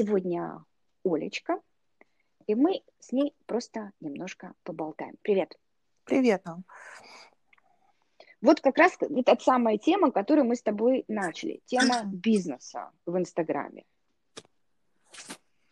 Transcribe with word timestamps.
сегодня 0.00 0.64
Олечка, 1.04 1.60
и 2.46 2.54
мы 2.54 2.82
с 3.00 3.12
ней 3.12 3.34
просто 3.44 3.92
немножко 4.00 4.54
поболтаем. 4.62 5.16
Привет. 5.20 5.58
Привет. 6.04 6.42
Вот 8.40 8.62
как 8.62 8.78
раз 8.78 8.96
это 8.98 9.36
самая 9.38 9.76
тема, 9.76 10.10
которую 10.10 10.46
мы 10.46 10.56
с 10.56 10.62
тобой 10.62 11.04
начали. 11.06 11.60
Тема 11.66 12.04
бизнеса 12.06 12.90
в 13.04 13.18
Инстаграме. 13.18 13.84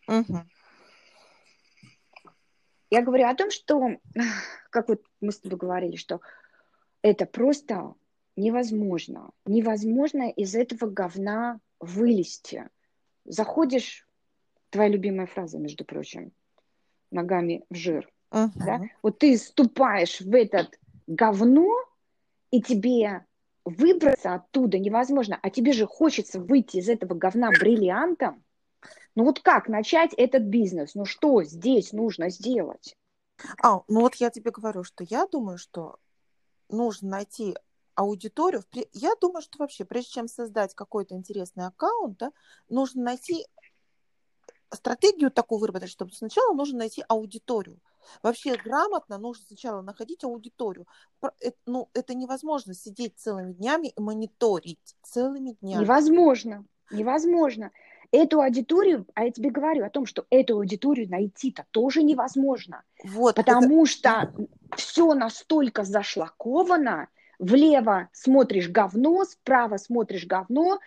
Угу. 0.07 0.37
Я 2.91 3.01
говорю 3.01 3.25
о 3.25 3.35
том, 3.35 3.49
что, 3.49 3.97
как 4.69 4.89
вот 4.89 5.03
мы 5.21 5.31
с 5.31 5.39
тобой 5.39 5.57
говорили, 5.57 5.95
что 5.95 6.21
это 7.01 7.25
просто 7.25 7.95
невозможно. 8.35 9.31
Невозможно 9.47 10.29
из 10.29 10.53
этого 10.53 10.87
говна 10.87 11.59
вылезти. 11.79 12.69
Заходишь, 13.25 14.05
твоя 14.69 14.89
любимая 14.89 15.27
фраза, 15.27 15.57
между 15.57 15.85
прочим, 15.85 16.31
ногами 17.11 17.63
в 17.69 17.75
жир. 17.75 18.09
Угу. 18.31 18.51
Да? 18.55 18.81
Вот 19.01 19.19
ты 19.19 19.37
ступаешь 19.37 20.21
в 20.21 20.33
этот 20.33 20.79
говно, 21.07 21.67
и 22.51 22.61
тебе 22.61 23.25
выбраться 23.65 24.35
оттуда 24.35 24.79
невозможно, 24.79 25.37
а 25.41 25.49
тебе 25.49 25.73
же 25.73 25.85
хочется 25.85 26.39
выйти 26.39 26.77
из 26.77 26.89
этого 26.89 27.13
говна 27.13 27.49
бриллиантом. 27.51 28.43
Ну 29.15 29.25
вот 29.25 29.41
как 29.41 29.67
начать 29.67 30.13
этот 30.13 30.43
бизнес? 30.43 30.95
Ну 30.95 31.05
что 31.05 31.43
здесь 31.43 31.91
нужно 31.91 32.29
сделать? 32.29 32.95
А, 33.61 33.81
ну 33.87 34.01
вот 34.01 34.15
я 34.15 34.29
тебе 34.29 34.51
говорю, 34.51 34.83
что 34.83 35.03
я 35.07 35.27
думаю, 35.27 35.57
что 35.57 35.97
нужно 36.69 37.09
найти 37.09 37.55
аудиторию. 37.95 38.63
Я 38.93 39.13
думаю, 39.19 39.41
что 39.41 39.57
вообще, 39.59 39.83
прежде 39.83 40.11
чем 40.11 40.27
создать 40.27 40.73
какой-то 40.73 41.15
интересный 41.15 41.65
аккаунт, 41.65 42.17
да, 42.17 42.31
нужно 42.69 43.03
найти 43.03 43.45
стратегию 44.71 45.31
такую 45.31 45.59
выработать, 45.59 45.89
чтобы 45.89 46.13
сначала 46.13 46.53
нужно 46.53 46.79
найти 46.79 47.03
аудиторию. 47.07 47.79
Вообще 48.23 48.55
грамотно 48.55 49.17
нужно 49.17 49.45
сначала 49.45 49.81
находить 49.81 50.23
аудиторию. 50.23 50.87
Ну, 51.65 51.89
это 51.93 52.13
невозможно 52.13 52.73
сидеть 52.73 53.17
целыми 53.17 53.53
днями 53.53 53.87
и 53.89 54.01
мониторить 54.01 54.95
целыми 55.03 55.57
днями. 55.61 55.83
Невозможно. 55.83 56.65
Невозможно. 56.91 57.71
Эту 58.11 58.41
аудиторию, 58.41 59.05
а 59.13 59.25
я 59.25 59.31
тебе 59.31 59.51
говорю 59.51 59.85
о 59.85 59.91
том, 59.91 60.07
что 60.07 60.25
эту 60.31 60.55
аудиторию 60.55 61.07
найти-то 61.09 61.67
тоже 61.69 62.01
невозможно. 62.01 62.83
Вот, 63.03 63.35
потому 63.35 63.83
это... 63.83 63.91
что 63.91 64.33
все 64.75 65.13
настолько 65.13 65.83
зашлаковано, 65.83 67.09
влево 67.37 68.09
смотришь 68.11 68.69
говно, 68.69 69.25
справа 69.25 69.77
смотришь 69.77 70.25
говно, 70.25 70.79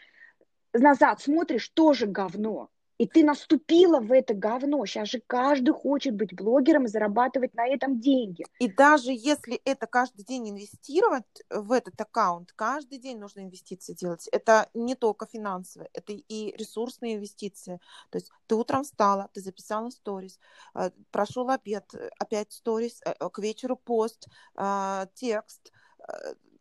назад 0.72 1.20
смотришь 1.20 1.68
тоже 1.68 2.06
говно. 2.06 2.70
И 3.02 3.06
ты 3.08 3.24
наступила 3.24 3.98
в 3.98 4.12
это 4.12 4.32
говно. 4.32 4.86
Сейчас 4.86 5.08
же 5.08 5.20
каждый 5.26 5.72
хочет 5.72 6.14
быть 6.14 6.32
блогером 6.32 6.84
и 6.84 6.88
зарабатывать 6.88 7.52
на 7.52 7.66
этом 7.66 7.98
деньги. 7.98 8.44
И 8.60 8.72
даже 8.72 9.10
если 9.10 9.60
это 9.64 9.88
каждый 9.88 10.22
день 10.22 10.50
инвестировать 10.50 11.24
в 11.50 11.72
этот 11.72 12.00
аккаунт, 12.00 12.52
каждый 12.52 12.98
день 12.98 13.18
нужно 13.18 13.40
инвестиции 13.40 13.92
делать. 13.92 14.28
Это 14.30 14.68
не 14.72 14.94
только 14.94 15.26
финансовые, 15.26 15.90
это 15.92 16.12
и 16.12 16.56
ресурсные 16.56 17.16
инвестиции. 17.16 17.80
То 18.10 18.18
есть 18.18 18.30
ты 18.46 18.54
утром 18.54 18.84
встала, 18.84 19.28
ты 19.32 19.40
записала 19.40 19.90
сторис, 19.90 20.38
э, 20.76 20.92
прошел 21.10 21.50
обед, 21.50 21.92
опять 22.20 22.52
сторис, 22.52 23.00
э, 23.04 23.14
к 23.30 23.36
вечеру 23.40 23.74
пост, 23.74 24.28
э, 24.54 25.06
текст, 25.14 25.72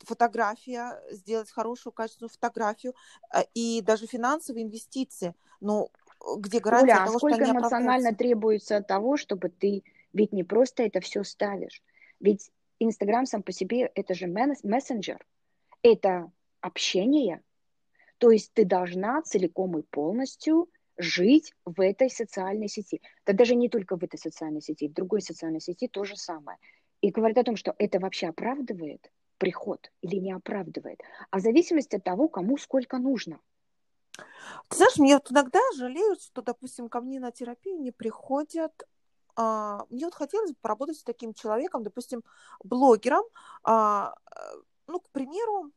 фотография, 0.04 1.00
сделать 1.12 1.52
хорошую 1.52 1.94
качественную 1.94 2.30
фотографию 2.30 2.96
и 3.54 3.82
даже 3.82 4.08
финансовые 4.08 4.66
инвестиции. 4.66 5.36
Но 5.60 5.90
где 6.38 6.60
гарантия 6.60 6.94
Оля, 6.94 7.06
того, 7.06 7.16
а 7.16 7.20
сколько 7.20 7.46
что 7.46 7.54
эмоционально 7.54 8.16
требуется 8.16 8.78
от 8.78 8.88
того, 8.88 9.18
чтобы 9.18 9.50
ты 9.50 9.84
ведь 10.14 10.34
не 10.34 10.44
просто 10.44 10.84
это 10.84 11.00
все 11.00 11.24
ставишь. 11.24 11.82
Ведь 12.20 12.52
Инстаграм 12.80 13.26
сам 13.26 13.44
по 13.44 13.52
себе 13.52 13.92
это 13.96 14.14
же 14.14 14.28
мессенджер, 14.28 15.26
это 15.84 16.32
общение. 16.62 17.42
То 18.18 18.32
есть 18.32 18.54
ты 18.54 18.66
должна 18.66 19.22
целиком 19.24 19.78
и 19.80 19.84
полностью 19.84 20.70
жить 20.98 21.54
в 21.66 21.82
этой 21.82 22.10
социальной 22.10 22.68
сети. 22.68 23.02
Да 23.26 23.34
даже 23.34 23.56
не 23.56 23.70
только 23.70 23.98
в 23.98 24.04
этой 24.04 24.18
социальной 24.18 24.62
сети, 24.62 24.88
в 24.88 24.94
другой 24.94 25.22
социальной 25.22 25.62
сети 25.62 25.88
то 25.88 26.04
же 26.04 26.16
самое. 26.16 26.58
И 27.02 27.10
говорит 27.10 27.38
о 27.38 27.44
том, 27.44 27.56
что 27.56 27.74
это 27.80 28.00
вообще 28.00 28.28
оправдывает 28.28 29.12
приход 29.38 29.92
или 30.02 30.18
не 30.18 30.32
оправдывает. 30.34 31.02
А 31.32 31.40
в 31.40 31.42
зависимости 31.42 31.96
от 31.96 32.04
того, 32.04 32.28
кому 32.28 32.58
сколько 32.58 33.00
нужно. 33.00 33.40
Ты 34.70 34.78
знаешь, 34.78 34.98
мне 34.98 35.16
вот 35.16 35.32
иногда 35.32 35.60
жалеют, 35.76 36.22
что, 36.22 36.42
допустим, 36.42 36.90
ко 36.90 37.02
мне 37.02 37.20
на 37.20 37.32
терапию 37.32 37.80
не 37.80 37.92
приходят 37.92 38.72
а, 39.36 39.86
мне 39.90 40.06
вот 40.06 40.16
хотелось 40.16 40.52
бы 40.52 40.58
поработать 40.62 40.98
с 40.98 41.04
таким 41.04 41.34
человеком, 41.34 41.84
допустим, 41.84 42.24
блогером, 42.64 43.24
а, 43.64 44.14
э, 44.36 44.40
ну, 44.88 45.00
к 45.00 45.10
примеру, 45.12 45.72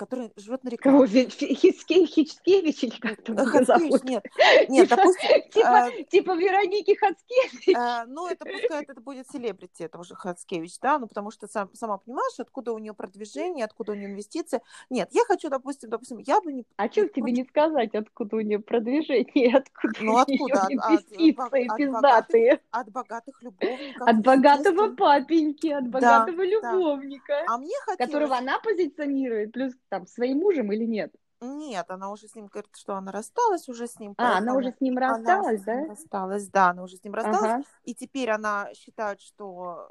который 0.00 0.32
живет 0.36 0.64
на. 0.64 0.70
Кого? 0.78 1.06
Хицкевич, 1.06 2.38
или 2.44 2.98
как 2.98 3.22
там 3.22 3.36
Хацкевич, 3.36 4.02
нет. 4.04 4.24
Нет, 4.68 4.88
типа, 4.88 4.96
допустим... 4.96 5.30
Типа, 5.50 5.90
э, 5.92 6.04
типа 6.04 6.36
Вероники 6.36 6.94
Хацкевич. 6.94 7.76
э, 7.76 8.04
ну, 8.06 8.26
это 8.26 8.44
пускай 8.44 8.84
это 8.84 9.00
будет 9.00 9.28
селебрити, 9.30 9.82
это 9.82 9.98
уже 9.98 10.14
Хацкевич, 10.14 10.78
да, 10.80 10.98
ну, 10.98 11.06
потому 11.06 11.30
что 11.30 11.46
сам, 11.48 11.70
сама 11.74 11.98
понимаешь, 11.98 12.38
откуда 12.38 12.72
у 12.72 12.78
нее 12.78 12.94
продвижение, 12.94 13.64
откуда 13.64 13.92
у 13.92 13.94
нее 13.94 14.06
инвестиции. 14.06 14.62
Нет, 14.88 15.10
я 15.12 15.24
хочу, 15.26 15.50
допустим, 15.50 15.90
допустим, 15.90 16.18
я 16.18 16.40
бы 16.40 16.52
не... 16.52 16.64
А 16.76 16.90
что 16.90 17.08
тебе 17.08 17.32
не 17.32 17.44
сказать, 17.44 17.94
откуда 17.94 18.36
у 18.36 18.40
нее 18.40 18.60
продвижение, 18.60 19.56
откуда 19.56 20.00
ну, 20.00 20.16
откуда? 20.16 20.62
От, 20.62 20.70
инвестиции 20.70 21.68
от, 21.68 21.76
пиздатые? 21.76 22.52
От, 22.70 22.86
от 22.86 22.92
богатых 22.92 23.42
любовников. 23.42 24.08
От 24.08 24.20
богатого 24.20 24.94
папеньки, 24.94 25.68
от 25.68 25.88
богатого 25.88 26.38
да. 26.38 26.44
любовника, 26.44 27.44
А 27.46 27.58
мне 27.58 27.74
хотелось... 27.84 28.12
которого 28.12 28.36
она 28.36 28.58
позиционирует, 28.60 29.52
плюс 29.52 29.74
там 29.90 30.06
своим 30.06 30.38
мужем 30.38 30.72
или 30.72 30.84
нет? 30.84 31.14
Нет, 31.42 31.86
она 31.90 32.10
уже 32.10 32.28
с 32.28 32.34
ним 32.34 32.46
говорит, 32.46 32.70
что 32.76 32.94
она 32.96 33.12
рассталась 33.12 33.68
уже 33.68 33.86
с 33.86 33.98
ним. 33.98 34.14
А, 34.18 34.38
она 34.38 34.54
уже 34.54 34.72
с 34.72 34.80
ним 34.80 34.98
она 34.98 35.16
рассталась, 35.16 35.60
с 35.60 35.64
да? 35.64 35.86
рассталась, 35.86 36.48
да, 36.48 36.68
она 36.70 36.82
уже 36.82 36.96
с 36.96 37.04
ним 37.04 37.14
рассталась. 37.14 37.52
Ага. 37.52 37.62
И 37.84 37.94
теперь 37.94 38.30
она 38.30 38.68
считает, 38.74 39.20
что 39.20 39.90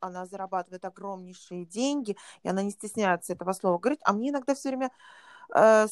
она 0.00 0.24
зарабатывает 0.26 0.84
огромнейшие 0.84 1.66
деньги, 1.66 2.16
и 2.42 2.48
она 2.48 2.62
не 2.62 2.70
стесняется 2.70 3.34
этого 3.34 3.52
слова 3.52 3.78
говорить. 3.78 4.00
А 4.04 4.12
мне 4.12 4.30
иногда 4.30 4.54
все 4.54 4.70
время, 4.70 4.90
э, 5.54 5.86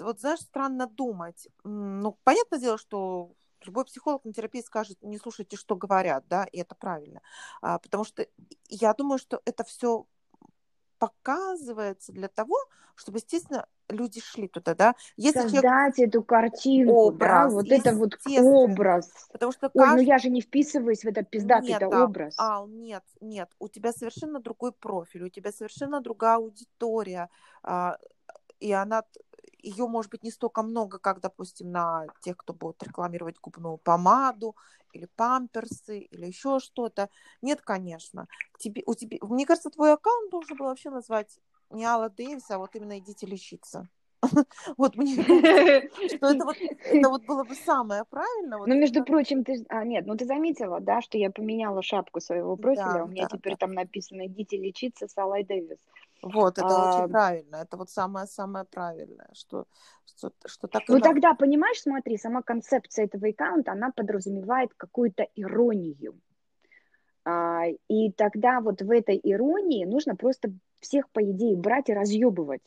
вот 0.00 0.20
знаешь, 0.20 0.40
странно 0.40 0.86
думать. 0.86 1.48
Ну, 1.64 2.18
понятное 2.24 2.58
дело, 2.58 2.76
что 2.76 3.32
любой 3.64 3.84
психолог 3.86 4.24
на 4.24 4.32
терапии 4.32 4.60
скажет, 4.60 4.98
не 5.02 5.18
слушайте, 5.18 5.56
что 5.56 5.76
говорят, 5.76 6.24
да, 6.28 6.44
и 6.44 6.58
это 6.58 6.74
правильно. 6.74 7.22
А, 7.62 7.78
потому 7.78 8.04
что 8.04 8.26
я 8.68 8.94
думаю, 8.94 9.18
что 9.18 9.40
это 9.44 9.64
все 9.64 10.06
показывается 11.00 12.12
для 12.12 12.28
того, 12.28 12.56
чтобы, 12.94 13.18
естественно, 13.18 13.66
люди 13.88 14.20
шли 14.20 14.46
туда, 14.46 14.74
да. 14.74 14.94
Если 15.16 15.40
человек 15.40 15.62
Создать 15.62 15.98
эту 15.98 16.22
картинку, 16.22 17.10
да, 17.10 17.46
образ, 17.46 17.52
вот 17.52 17.68
это 17.70 17.94
вот 17.94 18.12
образ. 18.38 19.10
Потому 19.32 19.52
что 19.52 19.66
Ой, 19.66 19.72
ну 19.74 19.82
каждый... 19.82 20.04
я 20.04 20.18
же 20.18 20.28
не 20.28 20.42
вписываюсь 20.42 21.02
в 21.02 21.06
этот 21.06 21.30
пиздатый 21.30 21.70
Нет, 21.70 21.82
это 21.82 21.90
да, 21.90 22.04
образ. 22.04 22.34
Ал, 22.38 22.68
нет, 22.68 23.02
нет, 23.20 23.50
у 23.58 23.68
тебя 23.68 23.92
совершенно 23.92 24.38
другой 24.38 24.72
профиль, 24.72 25.24
у 25.24 25.28
тебя 25.30 25.50
совершенно 25.50 26.00
другая 26.00 26.36
аудитория, 26.36 27.30
а, 27.62 27.96
и 28.60 28.70
она, 28.72 29.02
ее 29.62 29.86
может 29.86 30.10
быть 30.10 30.22
не 30.22 30.30
столько 30.30 30.62
много, 30.62 30.98
как, 30.98 31.20
допустим, 31.20 31.70
на 31.70 32.06
тех, 32.20 32.36
кто 32.36 32.52
будет 32.52 32.82
рекламировать 32.82 33.38
губную 33.40 33.78
помаду 33.78 34.56
или 34.92 35.08
памперсы 35.16 36.00
или 36.00 36.26
еще 36.26 36.58
что-то. 36.60 37.08
Нет, 37.42 37.60
конечно. 37.62 38.26
Тебе, 38.58 38.82
у 38.86 38.94
тебя, 38.94 39.18
мне 39.22 39.46
кажется, 39.46 39.70
твой 39.70 39.92
аккаунт 39.92 40.30
должен 40.30 40.56
был 40.56 40.66
вообще 40.66 40.90
назвать 40.90 41.38
не 41.70 41.84
Алла 41.84 42.10
Дэвис, 42.10 42.50
а 42.50 42.58
вот 42.58 42.74
именно 42.74 42.98
идите 42.98 43.26
лечиться. 43.26 43.88
Вот 44.76 44.96
мне 44.96 45.14
что 45.14 46.30
это 46.30 46.44
вот, 46.44 46.56
это 46.60 47.08
вот 47.08 47.24
было 47.24 47.44
бы 47.44 47.54
самое 47.54 48.04
правильное. 48.04 48.58
Вот 48.58 48.68
Ну, 48.68 48.74
между 48.74 49.04
прочим, 49.04 49.44
ты, 49.44 49.64
а, 49.68 49.84
нет, 49.84 50.06
ну 50.06 50.16
ты 50.16 50.26
заметила, 50.26 50.80
да, 50.80 51.00
что 51.00 51.16
я 51.18 51.30
поменяла 51.30 51.82
шапку 51.82 52.20
своего 52.20 52.56
профиля, 52.56 53.04
у 53.04 53.08
меня 53.08 53.26
теперь 53.28 53.56
там 53.56 53.72
написано 53.72 54.26
«Идите 54.26 54.58
лечиться 54.58 55.08
с 55.08 55.16
Аллой 55.16 55.44
Дэвис». 55.44 55.78
Вот, 56.22 56.58
это 56.58 56.66
А, 56.66 56.90
очень 56.90 57.12
правильно. 57.12 57.56
Это 57.56 57.76
вот 57.76 57.90
самое-самое 57.90 58.64
правильное, 58.64 59.28
что, 59.32 59.66
что, 60.04 60.32
что 60.44 60.68
так 60.68 60.86
Ну 60.88 60.94
надо. 60.94 61.08
тогда, 61.08 61.34
понимаешь, 61.34 61.80
смотри, 61.80 62.18
сама 62.18 62.42
концепция 62.42 63.06
этого 63.06 63.28
аккаунта, 63.28 63.72
она 63.72 63.90
подразумевает 63.90 64.74
какую-то 64.76 65.26
иронию. 65.34 66.20
А, 67.24 67.64
и 67.88 68.12
тогда 68.12 68.60
вот 68.60 68.82
в 68.82 68.90
этой 68.90 69.18
иронии 69.22 69.84
нужно 69.84 70.14
просто 70.16 70.52
всех, 70.80 71.08
по 71.10 71.22
идее, 71.22 71.56
брать 71.56 71.88
и 71.88 71.94
разъебывать. 71.94 72.62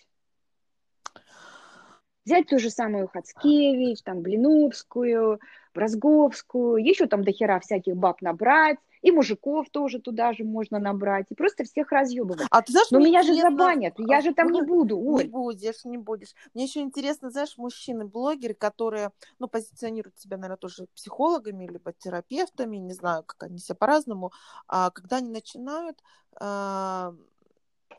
Взять 2.25 2.47
ту 2.47 2.57
же 2.57 2.69
самую 2.69 3.07
Хацкевич, 3.07 4.01
там, 4.03 4.21
Блиновскую, 4.21 5.39
в 5.73 5.77
Разговскую, 5.77 6.83
еще 6.83 7.07
там 7.07 7.23
до 7.23 7.31
хера 7.31 7.59
всяких 7.59 7.95
баб 7.95 8.21
набрать, 8.21 8.77
и 9.01 9.11
мужиков 9.11 9.69
тоже 9.69 9.99
туда 9.99 10.31
же 10.33 10.43
можно 10.45 10.79
набрать, 10.79 11.25
и 11.29 11.35
просто 11.35 11.65
всех 11.65 11.91
разъебывать. 11.91 12.47
А 12.49 12.61
ты 12.61 12.71
знаешь, 12.71 12.89
Но 12.91 12.99
меня 12.99 13.21
же 13.23 13.31
интересно- 13.31 13.51
забанят, 13.51 13.93
я 13.97 14.21
же 14.21 14.33
там 14.33 14.47
не 14.51 14.61
буду, 14.61 14.95
Не 14.97 15.09
Оль. 15.09 15.27
будешь, 15.27 15.83
не 15.83 15.97
будешь. 15.97 16.33
Мне 16.53 16.65
еще 16.65 16.79
интересно, 16.79 17.29
знаешь, 17.29 17.57
мужчины-блогеры, 17.57 18.53
которые, 18.53 19.11
ну, 19.39 19.47
позиционируют 19.49 20.17
себя, 20.19 20.37
наверное, 20.37 20.57
тоже 20.57 20.87
психологами, 20.95 21.67
либо 21.67 21.91
терапевтами, 21.91 22.77
не 22.77 22.93
знаю, 22.93 23.23
как 23.23 23.43
они 23.43 23.57
себя 23.57 23.75
по-разному, 23.75 24.31
а 24.67 24.89
когда 24.91 25.17
они 25.17 25.29
начинают 25.29 25.97
а, 26.39 27.13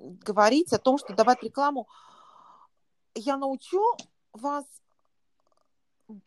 говорить 0.00 0.72
о 0.72 0.78
том, 0.78 0.96
что 0.98 1.14
давать 1.14 1.42
рекламу, 1.42 1.86
я 3.14 3.36
научу 3.36 3.82
вас 4.32 4.64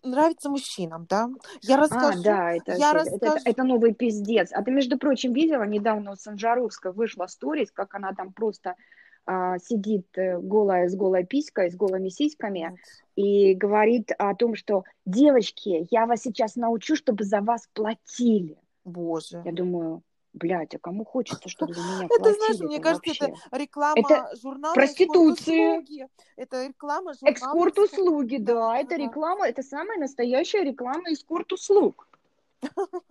нравиться 0.03 0.49
мужчинам, 0.49 1.05
да? 1.09 1.29
Я 1.61 1.75
А, 1.75 1.81
расскажу, 1.81 2.23
да, 2.23 2.51
это, 2.53 2.73
я 2.73 2.91
это, 2.91 2.99
это, 2.99 3.25
расскажу. 3.25 3.45
это 3.45 3.63
новый 3.63 3.93
пиздец. 3.93 4.49
А 4.51 4.63
ты, 4.63 4.71
между 4.71 4.97
прочим, 4.97 5.33
видела, 5.33 5.63
недавно 5.63 6.11
у 6.11 6.15
Санжаровска 6.15 6.91
вышла 6.91 7.27
сторис, 7.27 7.71
как 7.71 7.95
она 7.95 8.13
там 8.13 8.33
просто 8.33 8.75
а, 9.25 9.59
сидит 9.59 10.07
э, 10.17 10.39
голая 10.39 10.87
с 10.87 10.95
голой 10.95 11.25
писькой, 11.25 11.69
с 11.69 11.75
голыми 11.75 12.09
сиськами, 12.09 12.77
и 13.15 13.55
говорит 13.55 14.11
о 14.17 14.33
том, 14.35 14.55
что 14.55 14.83
девочки, 15.05 15.87
я 15.91 16.05
вас 16.05 16.21
сейчас 16.21 16.55
научу, 16.55 16.95
чтобы 16.95 17.23
за 17.25 17.41
вас 17.41 17.67
платили. 17.73 18.57
Боже. 18.85 19.41
Я 19.43 19.51
думаю, 19.51 20.01
блядь, 20.37 20.75
а 20.75 20.79
кому 20.79 21.03
хочется, 21.05 21.49
чтобы 21.49 21.73
за 21.73 21.81
меня 21.81 22.05
Это, 22.05 22.19
платили? 22.19 22.37
знаешь, 22.37 22.59
мне 22.59 22.79
кажется, 22.79 23.25
это 23.25 23.57
реклама 23.57 23.99
Это 23.99 24.29
журнала 24.41 24.73
проституция. 24.73 25.83
Это 26.35 26.67
реклама 26.67 27.13
журнала 27.13 27.33
Экскорт-услуги, 27.33 28.37
да, 28.37 28.53
Да, 28.53 28.77
это 28.77 28.95
реклама, 28.95 29.47
это 29.47 29.63
самая 29.63 29.97
настоящая 29.97 30.63
реклама 30.63 31.11
эскорт-услуг. 31.11 32.07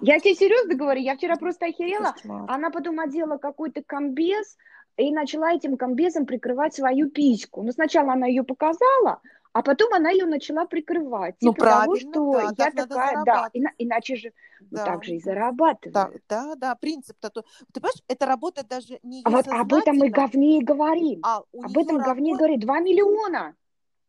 Я 0.00 0.18
тебе 0.18 0.34
серьезно 0.34 0.74
говорю, 0.74 1.00
я 1.00 1.16
вчера 1.16 1.36
просто 1.36 1.66
охерела. 1.66 2.14
Она 2.48 2.70
потом 2.70 2.98
одела 2.98 3.36
какой-то 3.36 3.82
комбез 3.84 4.56
и 4.96 5.12
начала 5.12 5.52
этим 5.52 5.76
комбезом 5.76 6.26
прикрывать 6.26 6.74
свою 6.74 7.08
письку. 7.10 7.62
Ну, 7.62 7.70
сначала 7.72 8.12
она 8.12 8.26
ее 8.26 8.42
показала, 8.42 9.20
а 9.52 9.62
потом 9.62 9.92
она 9.92 10.10
ее 10.10 10.24
начала 10.26 10.64
прикрывать. 10.64 11.36
Ну, 11.40 11.52
Типа 11.52 11.66
того, 11.66 11.82
правильно, 11.92 12.12
что 12.12 12.32
да, 12.32 12.42
я 12.42 12.70
так 12.72 12.88
такая, 12.88 13.24
да, 13.24 13.50
ина- 13.52 13.74
иначе 13.78 14.16
же 14.16 14.32
ну, 14.60 14.68
Да, 14.78 14.84
так 14.84 15.04
же 15.04 15.14
и 15.14 15.18
да. 15.18 15.24
зарабатывают. 15.24 16.22
Да, 16.28 16.44
да, 16.46 16.54
да, 16.54 16.74
принцип-то. 16.74 17.30
то- 17.30 17.44
Ты 17.72 17.80
понимаешь, 17.80 18.02
это 18.08 18.26
работает 18.26 18.68
даже 18.68 18.98
не 19.02 19.22
А 19.24 19.30
вот 19.30 19.46
об 19.48 19.72
этом 19.74 19.96
мы 19.96 20.08
говне 20.08 20.58
и 20.60 20.64
говорим. 20.64 21.20
а 21.22 21.38
Об 21.38 21.78
этом 21.78 21.98
говне 21.98 22.32
работает... 22.32 22.38
говорит 22.38 22.60
2 22.60 22.80
миллиона. 22.80 23.54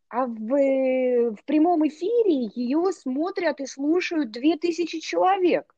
А 0.10 0.28
в, 0.28 0.54
э, 0.56 1.32
в 1.32 1.44
прямом 1.46 1.88
эфире 1.88 2.52
ее 2.54 2.92
смотрят 2.94 3.60
и 3.60 3.66
слушают 3.66 4.32
2000 4.32 5.00
человек. 5.00 5.73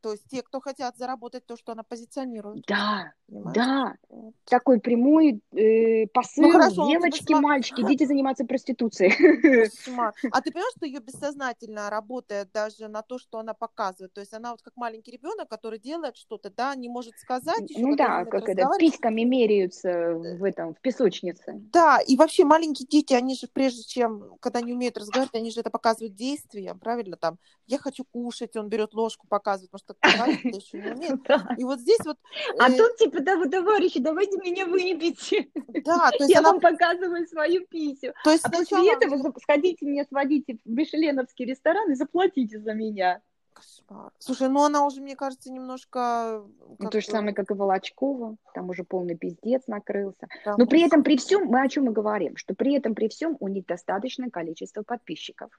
То 0.00 0.12
есть 0.12 0.24
те, 0.28 0.42
кто 0.42 0.60
хотят 0.60 0.96
заработать 0.96 1.46
то, 1.46 1.56
что 1.56 1.72
она 1.72 1.82
позиционирует. 1.82 2.64
Да, 2.66 3.12
Понимаешь? 3.26 3.54
да. 3.54 3.94
Вот. 4.08 4.34
Такой 4.44 4.80
прямой 4.80 5.42
э, 5.52 6.06
посыл. 6.08 6.44
Ну, 6.44 6.52
хорошо, 6.52 6.88
Девочки, 6.88 7.32
сма- 7.32 7.40
мальчики, 7.40 7.80
идите 7.82 8.06
заниматься 8.06 8.44
проституцией. 8.44 9.10
Кошмар. 9.70 10.14
А 10.32 10.40
ты 10.40 10.50
понимаешь, 10.50 10.74
что 10.76 10.86
ее 10.86 11.00
бессознательно 11.00 11.90
работает 11.90 12.50
даже 12.52 12.88
на 12.88 13.02
то, 13.02 13.18
что 13.18 13.38
она 13.38 13.54
показывает? 13.54 14.12
То 14.12 14.20
есть 14.20 14.32
она 14.32 14.52
вот 14.52 14.62
как 14.62 14.76
маленький 14.76 15.10
ребенок, 15.10 15.48
который 15.48 15.78
делает 15.78 16.16
что-то, 16.16 16.50
да, 16.50 16.74
не 16.74 16.88
может 16.88 17.18
сказать 17.18 17.68
еще, 17.68 17.80
Ну 17.80 17.96
да, 17.96 18.24
как 18.24 18.48
это, 18.48 18.68
письками 18.78 19.22
меряются 19.22 20.14
в 20.14 20.42
этом, 20.44 20.74
в 20.74 20.80
песочнице. 20.80 21.54
Да, 21.72 22.00
и 22.00 22.16
вообще 22.16 22.44
маленькие 22.44 22.86
дети, 22.88 23.12
они 23.12 23.34
же 23.34 23.46
прежде 23.52 23.82
чем, 23.82 24.36
когда 24.40 24.60
не 24.60 24.72
умеют 24.72 24.96
разговаривать, 24.96 25.34
они 25.34 25.50
же 25.50 25.60
это 25.60 25.70
показывают 25.70 26.14
действием, 26.14 26.78
правильно? 26.78 27.16
Там, 27.16 27.38
я 27.66 27.78
хочу 27.78 28.04
кушать, 28.04 28.56
он 28.56 28.68
берет 28.68 28.94
ложку, 28.94 29.26
показывает, 29.28 29.70
потому 29.70 29.84
что 29.84 29.89
говорить 30.00 30.56
еще 30.56 30.78
не 30.78 30.92
умеет. 30.92 31.20
И 31.58 31.64
вот 31.64 31.80
здесь 31.80 32.00
вот, 32.04 32.16
А 32.58 32.70
э, 32.70 32.76
тут 32.76 32.96
типа, 32.96 33.20
да, 33.20 33.36
вы, 33.36 33.48
товарищи, 33.48 34.00
давайте 34.00 34.38
меня 34.38 34.66
выебите. 34.66 35.48
да, 35.84 36.10
то 36.10 36.24
есть 36.24 36.30
Я 36.34 36.42
вам 36.42 36.60
показываю 36.60 37.26
свою 37.26 37.66
писю. 37.66 38.12
то 38.24 38.30
есть 38.30 38.44
А 38.44 38.50
после 38.50 38.92
этого 38.92 39.32
сходите 39.40 39.86
меня, 39.86 40.04
сводите 40.04 40.58
в 40.64 40.68
мишеленовский 40.70 41.44
ресторан 41.44 41.90
и 41.90 41.94
заплатите 41.94 42.58
за 42.58 42.74
меня. 42.74 43.20
Кошмар. 43.60 44.12
Слушай, 44.18 44.48
ну 44.48 44.64
она 44.64 44.86
уже, 44.86 45.00
мне 45.00 45.16
кажется, 45.16 45.50
немножко... 45.52 46.44
Ну, 46.78 46.88
то 46.90 47.00
же 47.00 47.06
самое, 47.06 47.34
как 47.34 47.50
и 47.50 47.54
Волочкова, 47.54 48.36
там 48.54 48.70
уже 48.70 48.84
полный 48.84 49.16
пиздец 49.16 49.62
накрылся. 49.66 50.28
там 50.44 50.56
Но 50.58 50.66
при 50.66 50.82
этом, 50.82 51.02
при 51.02 51.16
всем, 51.16 51.46
мы 51.46 51.62
о 51.62 51.68
чем 51.68 51.84
мы 51.84 51.92
говорим? 51.92 52.36
Что 52.36 52.54
при 52.54 52.74
этом, 52.74 52.94
при 52.94 53.08
всем 53.08 53.36
у 53.40 53.48
них 53.48 53.66
достаточное 53.66 54.30
количество 54.30 54.82
подписчиков. 54.82 55.50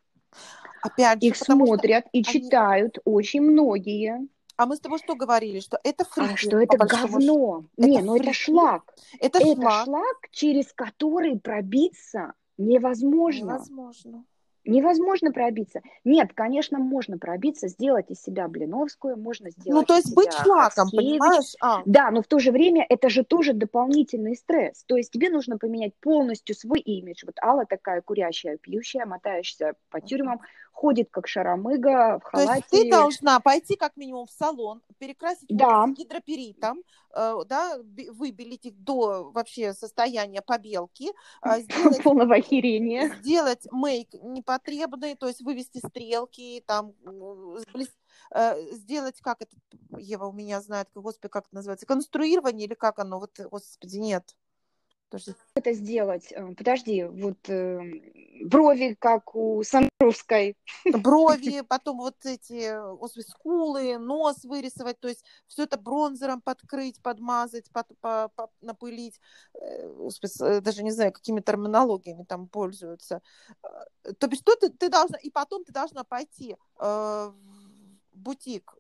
Опять 0.82 1.22
же, 1.22 1.28
Их 1.30 1.38
потому 1.40 1.66
что- 1.66 1.76
смотрят 1.76 2.06
и 2.12 2.24
читают 2.24 2.98
очень 3.06 3.42
многие. 3.42 4.28
А 4.58 4.66
мы 4.66 4.76
с 4.76 4.80
тобой 4.80 5.00
что 5.00 5.16
говорили? 5.16 5.60
Что 5.60 5.80
это 5.84 6.04
А 6.04 6.06
фрики, 6.06 6.36
что 6.36 6.60
это 6.60 6.78
говно? 6.78 7.66
Это 7.78 7.88
Не, 7.88 8.02
ну 8.02 8.16
это 8.16 8.34
шлак. 8.34 8.94
Это, 9.20 9.40
Это 9.40 9.56
шлак. 9.56 9.86
шлак, 9.86 10.18
через 10.32 10.72
который 10.74 11.40
пробиться 11.40 12.34
невозможно. 12.58 13.54
Невозможно. 13.54 14.24
Невозможно 14.64 15.32
пробиться. 15.32 15.82
Нет, 16.04 16.34
конечно, 16.34 16.78
можно 16.80 17.18
пробиться, 17.18 17.68
сделать 17.68 18.12
из 18.12 18.22
себя 18.22 18.48
Блиновскую, 18.48 19.18
можно 19.18 19.50
сделать 19.50 19.82
Ну, 19.82 19.86
то 19.86 19.96
есть 19.96 20.14
быть 20.16 20.32
шлаком, 20.34 20.90
понимаешь? 20.92 21.56
А, 21.62 21.82
Да, 21.86 22.12
но 22.12 22.22
в 22.22 22.28
то 22.28 22.40
же 22.40 22.52
время 22.52 22.86
это 22.88 23.10
же 23.10 23.24
тоже 23.24 23.54
дополнительный 23.54 24.36
стресс. 24.36 24.84
То 24.86 24.98
есть 24.98 25.12
тебе 25.12 25.30
нужно 25.30 25.58
поменять 25.58 25.94
полностью 26.00 26.56
свой 26.56 26.80
имидж. 26.80 27.24
Вот 27.26 27.36
Алла 27.42 27.66
такая 27.66 28.02
курящая, 28.02 28.58
пьющая, 28.58 29.06
мотающаяся 29.06 29.74
по 29.90 30.00
тюрьмам, 30.00 30.42
ходит 30.72 31.10
как 31.12 31.28
шаромыга 31.28 32.20
в 32.20 32.32
то 32.32 32.42
есть 32.42 32.48
халате. 32.48 32.66
ты 32.70 32.90
должна 32.90 33.40
пойти 33.40 33.76
как 33.76 33.96
минимум 33.98 34.26
в 34.26 34.32
салон, 34.32 34.82
перекрасить 34.98 35.48
Да. 35.50 35.88
гидроперитом, 35.88 36.82
э, 37.16 37.36
да, 37.48 37.78
выбелить 38.12 38.66
их 38.66 38.76
до 38.84 39.32
вообще 39.32 39.74
состояния 39.74 40.42
побелки, 40.42 41.12
э, 41.44 41.60
сделать 41.62 42.04
полного 42.04 42.36
охерения. 42.36 43.14
сделать 43.22 43.68
мейк 43.72 44.14
непотребный, 44.14 45.16
то 45.16 45.28
есть 45.28 45.42
вывести 45.42 45.80
стрелки, 45.80 46.64
там, 46.66 46.94
э, 48.34 48.72
сделать, 48.72 49.20
как 49.22 49.42
это, 49.42 49.56
Ева 49.98 50.26
у 50.26 50.32
меня 50.32 50.62
знает, 50.62 50.88
господи, 50.96 51.30
как 51.32 51.46
это 51.46 51.56
называется, 51.56 51.86
конструирование 51.86 52.68
или 52.68 52.74
как 52.74 53.00
оно, 53.00 53.20
вот, 53.20 53.40
господи, 53.40 53.98
нет. 53.98 54.36
Подожди. 55.12 55.34
Это 55.56 55.74
сделать, 55.74 56.32
э, 56.32 56.54
подожди, 56.56 57.04
вот 57.04 57.38
э, 57.50 57.82
брови, 58.46 58.96
как 58.98 59.36
у 59.36 59.62
Сандровской. 59.62 60.56
Брови, 60.86 61.62
потом 61.68 61.98
вот 61.98 62.16
эти, 62.26 62.74
господи, 62.98 63.26
скулы, 63.28 63.98
нос 63.98 64.46
вырисовать, 64.46 65.00
то 65.02 65.10
есть 65.10 65.26
все 65.48 65.64
это 65.64 65.78
бронзером 65.78 66.42
подкрыть, 66.42 67.02
подмазать, 67.02 67.70
под, 67.72 67.88
по- 68.00 68.30
по- 68.36 68.50
напылить, 68.62 69.20
Э, 69.54 69.88
господи, 69.90 70.34
э, 70.42 70.62
даже 70.62 70.84
не 70.84 70.92
знаю, 70.92 71.12
какими 71.12 71.42
терминологиями 71.42 72.24
там 72.24 72.48
пользуются. 72.48 73.22
Э, 73.64 74.14
То 74.18 74.28
есть 74.28 74.42
что 74.42 74.56
ты, 74.56 74.70
ты 74.70 74.90
должна, 74.90 75.18
и 75.18 75.30
потом 75.30 75.64
ты 75.64 75.72
должна 75.74 76.04
пойти 76.04 76.56
э, 76.80 77.32
в 78.14 78.18
бутик 78.18 78.76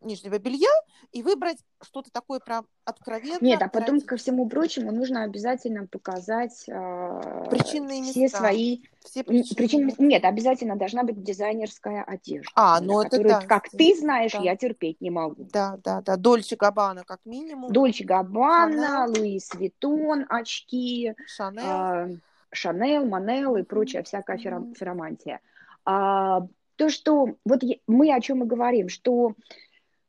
нижнего 0.00 0.38
белья 0.38 0.70
и 1.12 1.22
выбрать 1.22 1.58
что-то 1.82 2.10
такое 2.10 2.40
прям 2.40 2.66
откровенно. 2.84 3.38
Нет, 3.40 3.62
а 3.62 3.68
потом, 3.68 4.00
ко 4.00 4.16
всему 4.16 4.48
прочему, 4.48 4.92
нужно 4.92 5.24
обязательно 5.24 5.86
показать 5.86 6.64
э, 6.68 7.46
Причинные 7.50 8.02
все 8.02 8.22
места. 8.22 8.38
свои 8.38 8.82
Все 9.04 9.24
причины. 9.24 9.54
Причем, 9.56 9.90
нет, 9.98 10.24
обязательно 10.24 10.76
должна 10.76 11.02
быть 11.04 11.22
дизайнерская 11.22 12.02
одежда. 12.02 12.50
А, 12.54 12.80
ну 12.80 13.00
это 13.00 13.10
которую, 13.10 13.28
да, 13.40 13.46
как 13.46 13.68
ты 13.70 13.94
знаешь, 13.96 14.32
да. 14.32 14.40
я 14.40 14.56
терпеть 14.56 15.00
не 15.00 15.10
могу. 15.10 15.46
Да, 15.52 15.78
да, 15.82 16.00
да. 16.02 16.16
Dolce 16.16 16.56
Gabbana 16.56 17.04
как 17.04 17.20
минимум. 17.24 17.72
Дольче 17.72 18.04
Шанель. 18.04 19.18
Louis 19.18 19.54
Vuitton, 19.54 20.26
очки, 20.28 21.14
Шанель. 21.26 21.64
а, 21.64 22.08
Шанель, 22.50 23.06
Манел 23.06 23.56
и 23.56 23.62
прочая 23.62 24.02
всякая 24.02 24.38
Мгм. 24.38 24.74
феромантия. 24.74 25.40
А, 25.84 26.46
то, 26.76 26.90
что 26.90 27.34
вот 27.44 27.62
мы 27.86 28.14
о 28.14 28.20
чем 28.20 28.44
и 28.44 28.46
говорим, 28.46 28.88
что 28.88 29.34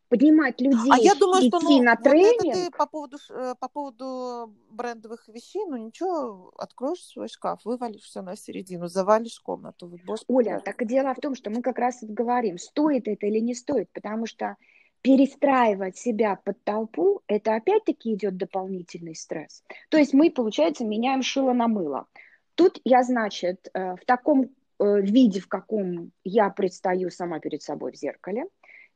поднимать 0.10 0.60
людей, 0.60 0.92
А 0.92 0.98
я 0.98 1.16
думаю, 1.16 1.42
идти 1.42 1.50
что 1.50 1.60
ну, 1.60 1.84
на 1.84 1.92
вот 1.92 2.00
это 2.00 2.10
тренинг, 2.10 2.54
ты 2.56 2.72
по 2.72 2.86
поводу, 2.88 3.18
э, 3.30 3.54
по 3.60 3.70
поводу 3.70 4.54
брендовых 4.72 5.28
вещей, 5.28 5.64
ну 5.68 5.78
ничего, 5.78 6.52
откроешь 6.58 7.06
свой 7.06 7.30
шкаф, 7.30 7.64
вывалишь 7.64 8.02
все 8.02 8.22
на 8.22 8.36
середину, 8.36 8.88
завалишь 8.88 9.40
комнату. 9.40 9.92
Боже, 10.06 10.24
Оля, 10.28 10.62
так 10.66 10.82
и 10.82 10.86
дело 10.86 11.14
в 11.14 11.20
том, 11.20 11.36
что 11.36 11.52
мы 11.52 11.62
как 11.62 11.78
раз 11.78 12.02
и 12.02 12.08
говорим, 12.08 12.58
стоит 12.58 13.08
это 13.08 13.28
или 13.28 13.40
не 13.40 13.54
стоит, 13.54 13.90
потому 13.94 14.26
что 14.26 14.58
перестраивать 15.02 15.98
себя 15.98 16.38
под 16.44 16.62
толпу, 16.64 17.22
это 17.28 17.56
опять-таки 17.56 18.14
идет 18.16 18.36
дополнительный 18.36 19.16
стресс. 19.16 19.64
То 19.90 19.98
есть 19.98 20.14
мы, 20.14 20.30
получается, 20.30 20.84
меняем 20.84 21.22
шило 21.22 21.54
на 21.54 21.68
мыло. 21.68 22.08
Тут 22.56 22.82
я, 22.84 23.04
значит, 23.04 23.70
э, 23.74 23.96
в 23.96 24.06
таком 24.06 24.50
э, 24.80 25.02
виде, 25.02 25.40
в 25.40 25.48
каком 25.48 26.12
я 26.26 26.50
предстаю 26.50 27.12
сама 27.12 27.40
перед 27.40 27.62
собой 27.62 27.94
в 27.94 27.96
зеркале, 27.96 28.48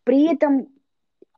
при 0.03 0.25
этом 0.25 0.67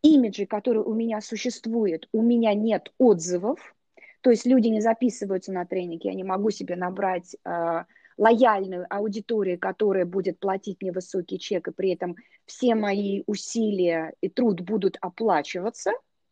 имиджи, 0.05 0.45
которые 0.45 0.83
у 0.83 0.93
меня 0.93 1.21
существуют, 1.21 2.07
у 2.11 2.21
меня 2.21 2.53
нет 2.53 2.93
отзывов, 2.97 3.75
то 4.21 4.29
есть 4.29 4.45
люди 4.45 4.67
не 4.67 4.81
записываются 4.81 5.51
на 5.51 5.65
тренинги, 5.65 6.07
я 6.07 6.13
не 6.13 6.23
могу 6.23 6.49
себе 6.51 6.75
набрать 6.75 7.35
э, 7.43 7.83
лояльную 8.17 8.85
аудиторию, 8.89 9.59
которая 9.59 10.05
будет 10.05 10.39
платить 10.39 10.81
мне 10.81 10.91
высокий 10.91 11.39
чек, 11.39 11.67
и 11.67 11.71
при 11.71 11.93
этом 11.93 12.15
все 12.45 12.75
мои 12.75 13.23
усилия 13.25 14.13
и 14.21 14.29
труд 14.29 14.61
будут 14.61 14.97
оплачиваться, 15.01 15.91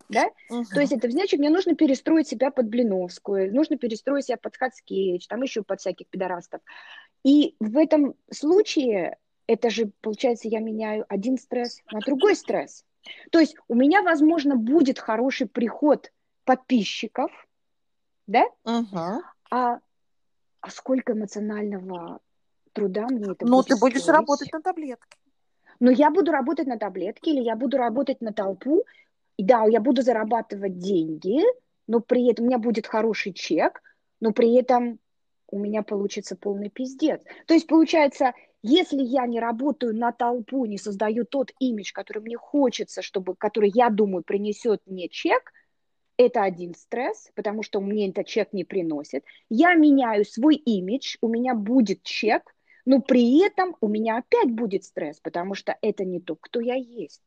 да? 0.10 0.30
Угу. 0.50 0.66
То 0.74 0.82
есть 0.82 0.94
это 0.94 1.10
значит, 1.10 1.40
мне 1.40 1.50
нужно 1.50 1.76
перестроить 1.76 2.28
себя 2.28 2.52
под 2.52 2.68
Блиновскую, 2.68 3.54
нужно 3.54 3.78
перестроить 3.78 4.26
себя 4.26 4.38
под 4.38 4.56
Хацкевич, 4.56 5.28
там 5.28 5.42
еще 5.42 5.64
под 5.64 5.80
всяких 5.80 6.08
пидорастов. 6.08 6.62
И 7.24 7.56
в 7.60 7.78
этом 7.78 8.16
случае 8.32 9.18
это 9.48 9.70
же, 9.70 9.92
получается, 10.02 10.48
я 10.48 10.60
меняю 10.60 11.06
один 11.10 11.38
стресс 11.38 11.82
на 11.92 12.00
другой 12.00 12.36
стресс. 12.36 12.86
То 13.32 13.40
есть 13.40 13.56
у 13.68 13.76
меня, 13.76 14.02
возможно, 14.02 14.56
будет 14.56 15.00
хороший 15.00 15.48
приход 15.48 16.12
подписчиков, 16.46 17.32
да? 18.28 18.44
Угу. 18.64 19.22
А, 19.52 19.80
а 20.62 20.70
сколько 20.70 21.14
эмоционального 21.14 22.20
труда 22.74 23.08
мне 23.08 23.32
это 23.32 23.46
Ну, 23.46 23.58
будет 23.58 23.68
ты 23.68 23.78
будешь 23.78 24.02
стоить? 24.02 24.16
работать 24.16 24.54
на 24.54 24.62
таблетке. 24.62 25.18
Но 25.80 25.92
я 25.92 26.10
буду 26.12 26.32
работать 26.32 26.68
на 26.68 26.78
таблетке 26.78 27.32
или 27.32 27.42
я 27.42 27.56
буду 27.56 27.78
работать 27.78 28.22
на 28.22 28.34
толпу. 28.34 28.84
И 29.38 29.44
да, 29.44 29.66
я 29.66 29.82
буду 29.82 30.02
зарабатывать 30.02 30.78
деньги, 30.78 31.42
но 31.88 32.00
при 32.00 32.30
этом 32.32 32.46
у 32.46 32.48
меня 32.48 32.60
будет 32.60 32.88
хороший 32.88 33.34
чек, 33.34 33.82
но 34.20 34.32
при 34.32 34.54
этом 34.56 35.00
у 35.48 35.60
меня 35.60 35.84
получится 35.84 36.36
полный 36.36 36.70
пиздец. 36.70 37.22
То 37.48 37.54
есть, 37.54 37.68
получается, 37.68 38.34
если 38.64 39.04
я 39.04 39.28
не 39.28 39.42
работаю 39.42 39.94
на 39.94 40.14
толпу, 40.14 40.66
не 40.66 40.78
создаю 40.78 41.26
тот 41.26 41.52
имидж, 41.60 41.92
который 41.92 42.22
мне 42.22 42.38
хочется, 42.38 43.02
чтобы, 43.02 43.36
который 43.36 43.70
я 43.76 43.90
думаю 43.90 44.24
принесет 44.24 44.82
мне 44.86 45.10
чек, 45.10 45.52
это 46.16 46.44
один 46.44 46.74
стресс, 46.74 47.30
потому 47.36 47.62
что 47.62 47.82
мне 47.82 48.10
этот 48.10 48.26
чек 48.26 48.54
не 48.54 48.64
приносит. 48.64 49.26
Я 49.50 49.74
меняю 49.74 50.24
свой 50.24 50.56
имидж, 50.56 51.18
у 51.20 51.28
меня 51.28 51.56
будет 51.56 52.04
чек, 52.04 52.56
но 52.86 53.02
при 53.02 53.46
этом 53.46 53.76
у 53.82 53.90
меня 53.90 54.18
опять 54.18 54.52
будет 54.52 54.86
стресс, 54.86 55.20
потому 55.20 55.56
что 55.56 55.78
это 55.82 56.06
не 56.06 56.22
то, 56.22 56.36
кто 56.36 56.62
я 56.62 56.76
есть. 56.76 57.22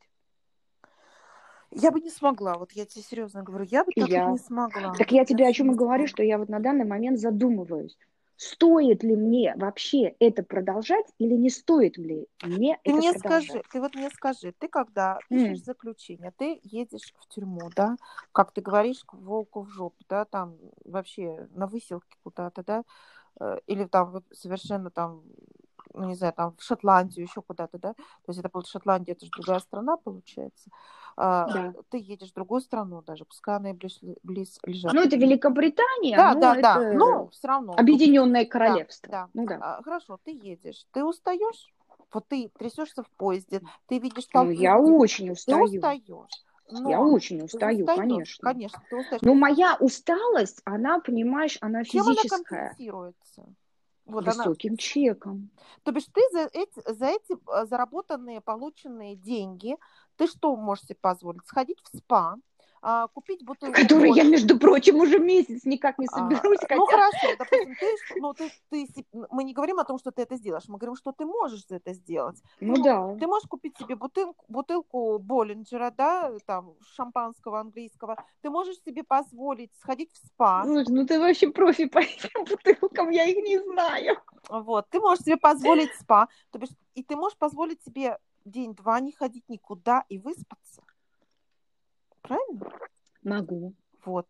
Я 1.71 1.90
бы 1.90 2.00
не 2.00 2.11
смогла, 2.11 2.57
вот 2.57 2.73
я 2.73 2.87
тебе 2.87 3.02
серьезно 3.02 3.43
говорю, 3.43 3.66
я 3.69 3.85
бы 3.85 3.93
так 3.95 4.09
я... 4.09 4.31
не 4.31 4.38
смогла. 4.38 4.95
Так 4.95 5.12
я 5.12 5.26
тебе 5.26 5.45
я 5.45 5.50
о 5.50 5.52
чем 5.52 5.73
и 5.73 5.75
говорю, 5.75 6.07
что 6.07 6.23
я 6.23 6.38
вот 6.38 6.49
на 6.49 6.61
данный 6.61 6.87
момент 6.87 7.19
задумываюсь 7.19 7.99
стоит 8.37 9.02
ли 9.02 9.16
мне 9.16 9.55
вообще 9.57 10.14
это 10.19 10.43
продолжать 10.43 11.07
или 11.19 11.35
не 11.35 11.50
стоит 11.50 11.97
ли 11.97 12.26
мне 12.43 12.78
ты 12.85 12.90
это 12.90 12.97
мне 12.99 13.12
продолжать? 13.12 13.45
скажи, 13.45 13.62
ты 13.73 13.81
вот 13.81 13.95
мне 13.95 14.11
скажи, 14.11 14.55
ты 14.59 14.69
когда 14.69 15.19
пишешь 15.28 15.61
mm. 15.61 15.64
заключение, 15.64 16.33
ты 16.37 16.61
едешь 16.62 17.14
в 17.19 17.28
тюрьму, 17.28 17.71
да, 17.75 17.97
как 18.33 18.52
ты 18.52 18.61
говоришь, 18.61 19.02
к 19.05 19.14
волку 19.14 19.62
в 19.62 19.71
жопу, 19.71 20.02
да, 20.09 20.25
там 20.25 20.57
вообще 20.85 21.49
на 21.55 21.66
выселке 21.66 22.16
куда-то, 22.23 22.62
да, 22.62 22.85
э, 23.40 23.59
или 23.66 23.85
там 23.85 24.23
совершенно 24.33 24.90
там 24.90 25.23
ну, 25.95 26.09
не 26.09 26.14
знаю, 26.14 26.35
там 26.35 26.55
в 26.57 26.62
Шотландию, 26.62 27.25
еще 27.25 27.40
куда-то, 27.40 27.78
да, 27.78 27.95
то 27.95 28.28
есть 28.28 28.40
это 28.40 28.50
будет 28.50 28.66
Шотландия, 28.66 29.14
это 29.14 29.25
же 29.25 29.31
другая 29.31 29.61
страна, 29.61 29.97
получается, 29.97 30.71
да. 31.16 31.75
ты 31.88 31.99
едешь 31.99 32.30
в 32.30 32.35
другую 32.35 32.61
страну 32.61 33.02
даже, 33.02 33.25
пускай 33.25 33.56
она 33.56 33.70
и 33.70 33.73
близ, 33.73 33.99
близ 34.23 34.58
лежат. 34.64 34.92
Ну, 34.92 35.00
это 35.00 35.16
Великобритания, 35.16 36.16
да, 36.16 36.35
да, 36.35 36.61
да, 36.61 36.92
но 36.92 37.28
все 37.28 37.49
равно. 37.49 37.75
Объединенное 37.76 38.44
королевство. 38.44 39.11
Да, 39.11 39.23
да. 39.23 39.30
Ну, 39.32 39.46
да. 39.46 39.58
А, 39.61 39.82
хорошо, 39.82 40.18
ты 40.23 40.32
едешь, 40.32 40.87
ты 40.92 41.04
устаешь? 41.04 41.73
Вот 42.12 42.28
ты 42.28 42.50
трясешься 42.58 43.02
в 43.02 43.11
поезде, 43.11 43.62
ты 43.87 43.99
видишь 43.99 44.26
толпу. 44.26 44.52
Ну, 44.52 44.61
я 44.61 44.78
очень 44.78 45.30
устаю. 45.30 45.68
Ты 45.68 45.76
устаешь. 45.76 46.30
Но 46.70 46.90
я 46.90 47.00
очень 47.00 47.42
устаю, 47.42 47.85
устаешь, 47.85 48.00
конечно. 48.00 48.50
Конечно, 48.50 48.82
ты 48.90 48.96
устаешь. 48.96 49.23
Но 49.23 49.35
моя 49.35 49.76
усталость, 49.80 50.61
она, 50.64 51.00
понимаешь, 51.00 51.58
она 51.61 51.85
Чем 51.85 52.04
физическая. 52.04 52.28
Чем 52.28 52.44
она 52.50 52.68
компенсируется? 52.68 53.54
Вот 54.06 54.25
высоким 54.25 54.73
она... 54.73 54.76
чеком. 54.76 55.50
То 55.82 55.92
бишь 55.92 56.06
ты 56.06 56.20
за 56.32 56.49
эти, 56.52 56.92
за 56.92 57.06
эти 57.06 57.32
э, 57.32 57.66
заработанные, 57.66 58.40
полученные 58.40 59.16
деньги, 59.16 59.76
ты 60.16 60.26
что 60.26 60.56
можешь 60.56 60.85
себе 60.85 60.99
позволить? 61.00 61.46
Сходить 61.46 61.78
в 61.82 61.96
спа, 61.96 62.37
а, 62.88 63.08
купить 63.08 63.44
бутылку 63.44 63.80
Которую 63.80 64.12
я, 64.14 64.23
между 64.23 64.58
прочим, 64.58 64.96
уже 64.96 65.18
месяц 65.18 65.64
никак 65.64 65.99
не 65.99 66.06
соберусь. 66.06 66.58
А, 66.58 66.62
хотя... 66.62 66.76
Ну 66.76 66.87
хорошо, 66.87 67.37
допустим, 67.37 67.75
ты, 67.75 68.20
ну, 68.20 68.35
ты, 68.35 68.52
ты, 68.70 68.87
мы 69.30 69.42
не 69.42 69.54
говорим 69.54 69.80
о 69.80 69.85
том, 69.85 69.99
что 69.99 70.12
ты 70.12 70.23
это 70.23 70.37
сделаешь, 70.37 70.68
мы 70.68 70.78
говорим, 70.78 70.94
что 70.94 71.11
ты 71.11 71.26
можешь 71.26 71.64
это 71.68 71.92
сделать. 71.94 72.40
Ну, 72.61 72.76
ну 72.76 72.82
да. 72.85 73.16
Ты 73.18 73.26
можешь 73.26 73.49
купить 73.49 73.76
себе 73.76 73.96
бутылку, 73.96 74.44
бутылку 74.49 75.18
Боллинджера, 75.18 75.90
да, 75.90 76.32
там, 76.46 76.75
шампанского 76.94 77.58
английского, 77.58 78.23
ты 78.40 78.50
можешь 78.50 78.78
себе 78.82 79.02
позволить 79.02 79.73
сходить 79.80 80.12
в 80.12 80.18
спа. 80.18 80.62
Слушай, 80.64 80.87
ну 80.90 81.06
ты 81.06 81.18
вообще 81.18 81.50
профи 81.50 81.87
по 81.87 81.99
этим 81.99 82.44
бутылкам, 82.44 83.11
я 83.11 83.25
их 83.25 83.38
не 83.44 83.58
знаю. 83.58 84.16
Вот, 84.49 84.88
ты 84.90 85.00
можешь 85.00 85.25
себе 85.25 85.37
позволить 85.37 85.92
спа, 86.00 86.28
то 86.52 86.61
бишь, 86.61 86.70
и 86.94 87.02
ты 87.02 87.16
можешь 87.16 87.37
позволить 87.37 87.82
себе 87.82 88.18
день-два 88.46 89.00
не 89.00 89.12
ходить 89.12 89.48
никуда 89.48 90.04
и 90.08 90.18
выспаться. 90.18 90.82
Правильно? 92.22 92.70
Могу. 93.22 93.74
Вот. 94.04 94.26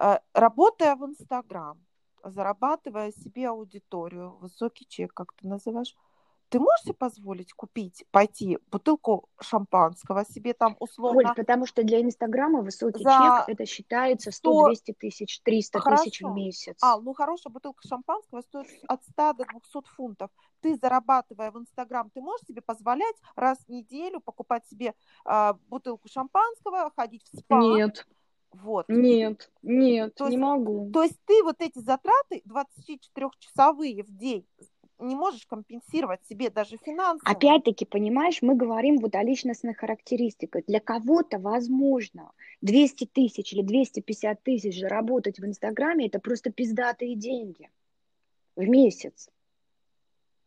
Э, 0.00 0.18
работая 0.34 0.96
в 0.96 1.04
Инстаграм, 1.04 1.80
зарабатывая 2.24 3.12
себе 3.12 3.48
аудиторию, 3.48 4.36
высокий 4.38 4.86
чек, 4.86 5.14
как 5.14 5.32
ты 5.34 5.48
называешь, 5.48 5.94
ты 6.52 6.60
можешь 6.60 6.82
себе 6.82 6.94
позволить 6.94 7.54
купить, 7.54 8.04
пойти 8.10 8.58
бутылку 8.70 9.26
шампанского 9.40 10.26
себе 10.26 10.52
там 10.52 10.76
условно? 10.80 11.30
Оль, 11.30 11.34
потому 11.34 11.64
что 11.64 11.82
для 11.82 12.02
Инстаграма 12.02 12.60
высокий 12.60 13.02
за... 13.02 13.10
чек, 13.46 13.54
это 13.54 13.64
считается 13.64 14.30
100-200 14.30 14.94
тысяч, 14.98 15.40
300 15.40 15.80
Хорошо. 15.80 16.04
тысяч 16.04 16.20
в 16.20 16.28
месяц. 16.34 16.76
А, 16.82 17.00
ну 17.00 17.14
хорошая 17.14 17.50
бутылка 17.50 17.88
шампанского 17.88 18.42
стоит 18.42 18.66
от 18.86 19.02
100 19.02 19.32
до 19.32 19.44
200 19.46 19.88
фунтов. 19.96 20.30
Ты, 20.60 20.76
зарабатывая 20.76 21.50
в 21.50 21.58
Инстаграм, 21.58 22.10
ты 22.10 22.20
можешь 22.20 22.46
себе 22.46 22.60
позволять 22.60 23.16
раз 23.34 23.58
в 23.66 23.70
неделю 23.70 24.20
покупать 24.20 24.66
себе 24.66 24.94
э, 25.24 25.52
бутылку 25.68 26.08
шампанского, 26.08 26.92
ходить 26.94 27.24
в 27.32 27.38
спа? 27.38 27.60
Нет. 27.60 28.06
Вот. 28.52 28.84
Нет, 28.88 29.50
нет, 29.62 30.14
то 30.14 30.26
не 30.26 30.32
есть, 30.32 30.42
могу. 30.42 30.90
То 30.92 31.02
есть 31.02 31.18
ты 31.24 31.42
вот 31.42 31.56
эти 31.60 31.78
затраты 31.78 32.42
24-часовые 32.46 34.02
в 34.04 34.10
день 34.14 34.46
не 35.02 35.14
можешь 35.14 35.46
компенсировать 35.46 36.24
себе 36.26 36.50
даже 36.50 36.76
финансово. 36.76 37.30
Опять-таки, 37.30 37.84
понимаешь, 37.84 38.42
мы 38.42 38.54
говорим 38.54 38.98
вот 38.98 39.14
о 39.14 39.22
личностных 39.22 39.78
характеристиках. 39.78 40.64
Для 40.66 40.80
кого-то, 40.80 41.38
возможно, 41.38 42.32
200 42.60 43.06
тысяч 43.06 43.52
или 43.52 43.62
250 43.62 44.42
тысяч 44.42 44.80
заработать 44.80 45.38
в 45.38 45.44
Инстаграме– 45.44 46.06
это 46.08 46.18
просто 46.18 46.50
пиздатые 46.50 47.16
деньги 47.16 47.70
в 48.56 48.62
месяц. 48.68 49.28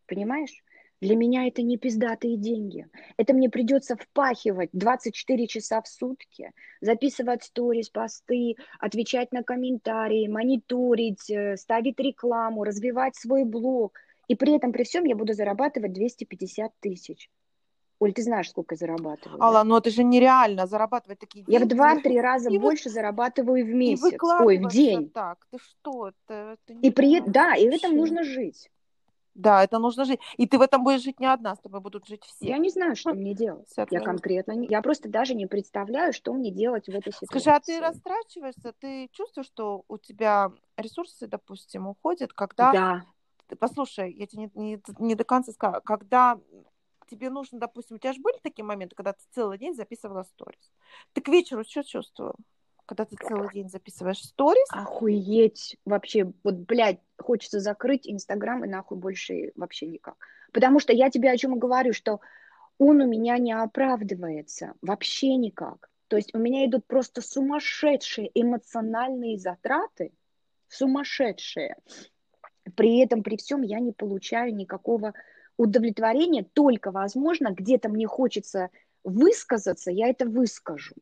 Понимаешь? 0.08 0.64
Для 1.02 1.16
меня 1.18 1.46
это 1.46 1.62
не 1.62 1.78
пиздатые 1.78 2.38
деньги. 2.38 2.88
Это 3.18 3.34
мне 3.34 3.50
придется 3.50 3.98
впахивать 3.98 4.70
24 4.72 5.48
часа 5.48 5.82
в 5.82 5.88
сутки, 5.88 6.52
записывать 6.80 7.44
сторис, 7.44 7.90
посты, 7.90 8.56
отвечать 8.80 9.34
на 9.34 9.44
комментарии, 9.44 10.28
мониторить, 10.28 11.30
э, 11.30 11.58
ставить 11.58 12.00
рекламу, 12.00 12.64
развивать 12.64 13.16
свой 13.16 13.44
блог– 13.44 14.00
и 14.28 14.36
при 14.36 14.56
этом, 14.56 14.72
при 14.72 14.84
всем, 14.84 15.06
я 15.06 15.16
буду 15.16 15.34
зарабатывать 15.34 15.94
250 15.94 16.72
тысяч. 16.80 17.30
Оль, 18.00 18.14
ты 18.14 18.24
знаешь, 18.24 18.50
сколько 18.50 18.76
я 18.76 18.78
зарабатываю. 18.78 19.42
Алла, 19.42 19.60
да? 19.60 19.64
ну 19.64 19.78
это 19.78 19.90
же 19.90 20.04
нереально 20.04 20.68
зарабатывать 20.68 21.20
такие 21.20 21.46
деньги. 21.46 21.60
Я 21.60 21.66
в 21.66 21.68
два-три 21.68 22.20
раза 22.20 22.50
и 22.50 22.58
больше 22.58 22.90
вы... 22.90 22.96
зарабатываю 22.96 23.66
в 23.66 23.70
месяц. 23.70 24.14
И 24.14 24.18
Ой, 24.22 24.58
в 24.58 24.68
день. 24.68 25.10
Так, 25.10 25.46
ты 25.50 25.58
что? 25.60 26.10
Это, 26.10 26.58
это 26.68 26.74
и 26.82 26.92
при... 26.92 27.22
Да, 27.22 27.56
и 27.56 27.70
в 27.70 27.74
этом 27.74 27.96
нужно 27.96 28.24
жить. 28.24 28.70
Да, 29.34 29.64
это 29.64 29.80
нужно 29.80 30.06
жить. 30.06 30.20
И 30.38 30.48
ты 30.48 30.58
в 30.58 30.62
этом 30.62 30.84
будешь 30.84 31.04
жить 31.04 31.20
не 31.20 31.26
одна, 31.26 31.56
с 31.56 31.60
тобой 31.60 31.82
будут 31.82 32.06
жить 32.06 32.24
все. 32.24 32.48
Я 32.48 32.58
не 32.58 32.70
знаю, 32.70 32.96
что 32.96 33.14
мне 33.14 33.34
делать. 33.34 33.70
Я 33.90 34.00
конкретно 34.02 34.54
не... 34.54 34.68
Я 34.68 34.82
просто 34.82 35.10
даже 35.10 35.34
не 35.34 35.46
представляю, 35.46 36.14
что 36.14 36.34
мне 36.34 36.52
делать 36.52 36.88
в 36.88 36.90
этой 36.90 37.14
ситуации. 37.14 37.26
Скажи, 37.26 37.50
а 37.50 37.60
ты 37.60 37.80
растрачиваешься? 37.80 38.74
Ты 38.80 39.10
чувствуешь, 39.12 39.48
что 39.48 39.84
у 39.88 39.98
тебя 39.98 40.52
ресурсы, 40.78 41.28
допустим, 41.28 41.88
уходят, 41.88 42.34
когда 42.34 42.72
да 42.72 43.06
послушай, 43.60 44.14
я 44.14 44.28
тебе 44.28 44.44
не, 44.44 44.52
не, 44.56 44.82
не 45.00 45.16
до 45.16 45.24
конца 45.24 45.52
сказала, 45.52 45.80
когда 45.82 46.40
тебе 47.10 47.30
нужно, 47.30 47.60
допустим, 47.60 47.98
у 47.98 48.00
тебя 48.00 48.14
же 48.14 48.22
были 48.22 48.38
такие 48.42 48.64
моменты, 48.64 48.96
когда 48.96 49.14
ты 49.14 49.20
целый 49.34 49.58
день 49.58 49.76
записывала 49.76 50.24
сторис. 50.24 50.72
Ты 51.14 51.22
к 51.22 51.28
вечеру 51.28 51.64
что 51.64 51.84
чувствовала? 51.84 52.36
Когда 52.86 53.06
ты 53.06 53.16
целый 53.16 53.50
день 53.52 53.70
записываешь 53.70 54.22
сторис? 54.22 54.68
Охуеть. 54.70 55.78
Вообще, 55.86 56.32
вот, 56.44 56.56
блядь, 56.56 57.00
хочется 57.20 57.60
закрыть 57.60 58.08
Инстаграм 58.08 58.64
и 58.64 58.68
нахуй 58.68 58.98
больше 58.98 59.52
вообще 59.56 59.88
никак. 59.88 60.16
Потому 60.54 60.80
что 60.80 60.94
я 60.94 61.10
тебе 61.10 61.32
о 61.32 61.38
чем 61.38 61.58
говорю, 61.58 61.94
что 61.94 62.20
он 62.78 63.02
у 63.02 63.08
меня 63.08 63.38
не 63.38 63.54
оправдывается 63.54 64.74
вообще 64.82 65.36
никак. 65.36 65.90
То 66.08 66.18
есть 66.18 66.36
у 66.36 66.38
меня 66.38 66.66
идут 66.66 66.86
просто 66.86 67.22
сумасшедшие 67.22 68.30
эмоциональные 68.34 69.40
затраты, 69.40 70.12
сумасшедшие. 70.68 71.78
При 72.76 72.98
этом, 72.98 73.24
при 73.24 73.38
всем, 73.38 73.62
я 73.62 73.80
не 73.80 73.92
получаю 73.92 74.56
никакого 74.56 75.14
удовлетворения, 75.58 76.44
только, 76.44 76.92
возможно, 76.92 77.52
где-то 77.52 77.90
мне 77.90 78.08
хочется 78.08 78.70
высказаться, 79.04 79.92
я 79.92 80.08
это 80.08 80.26
выскажу. 80.26 80.96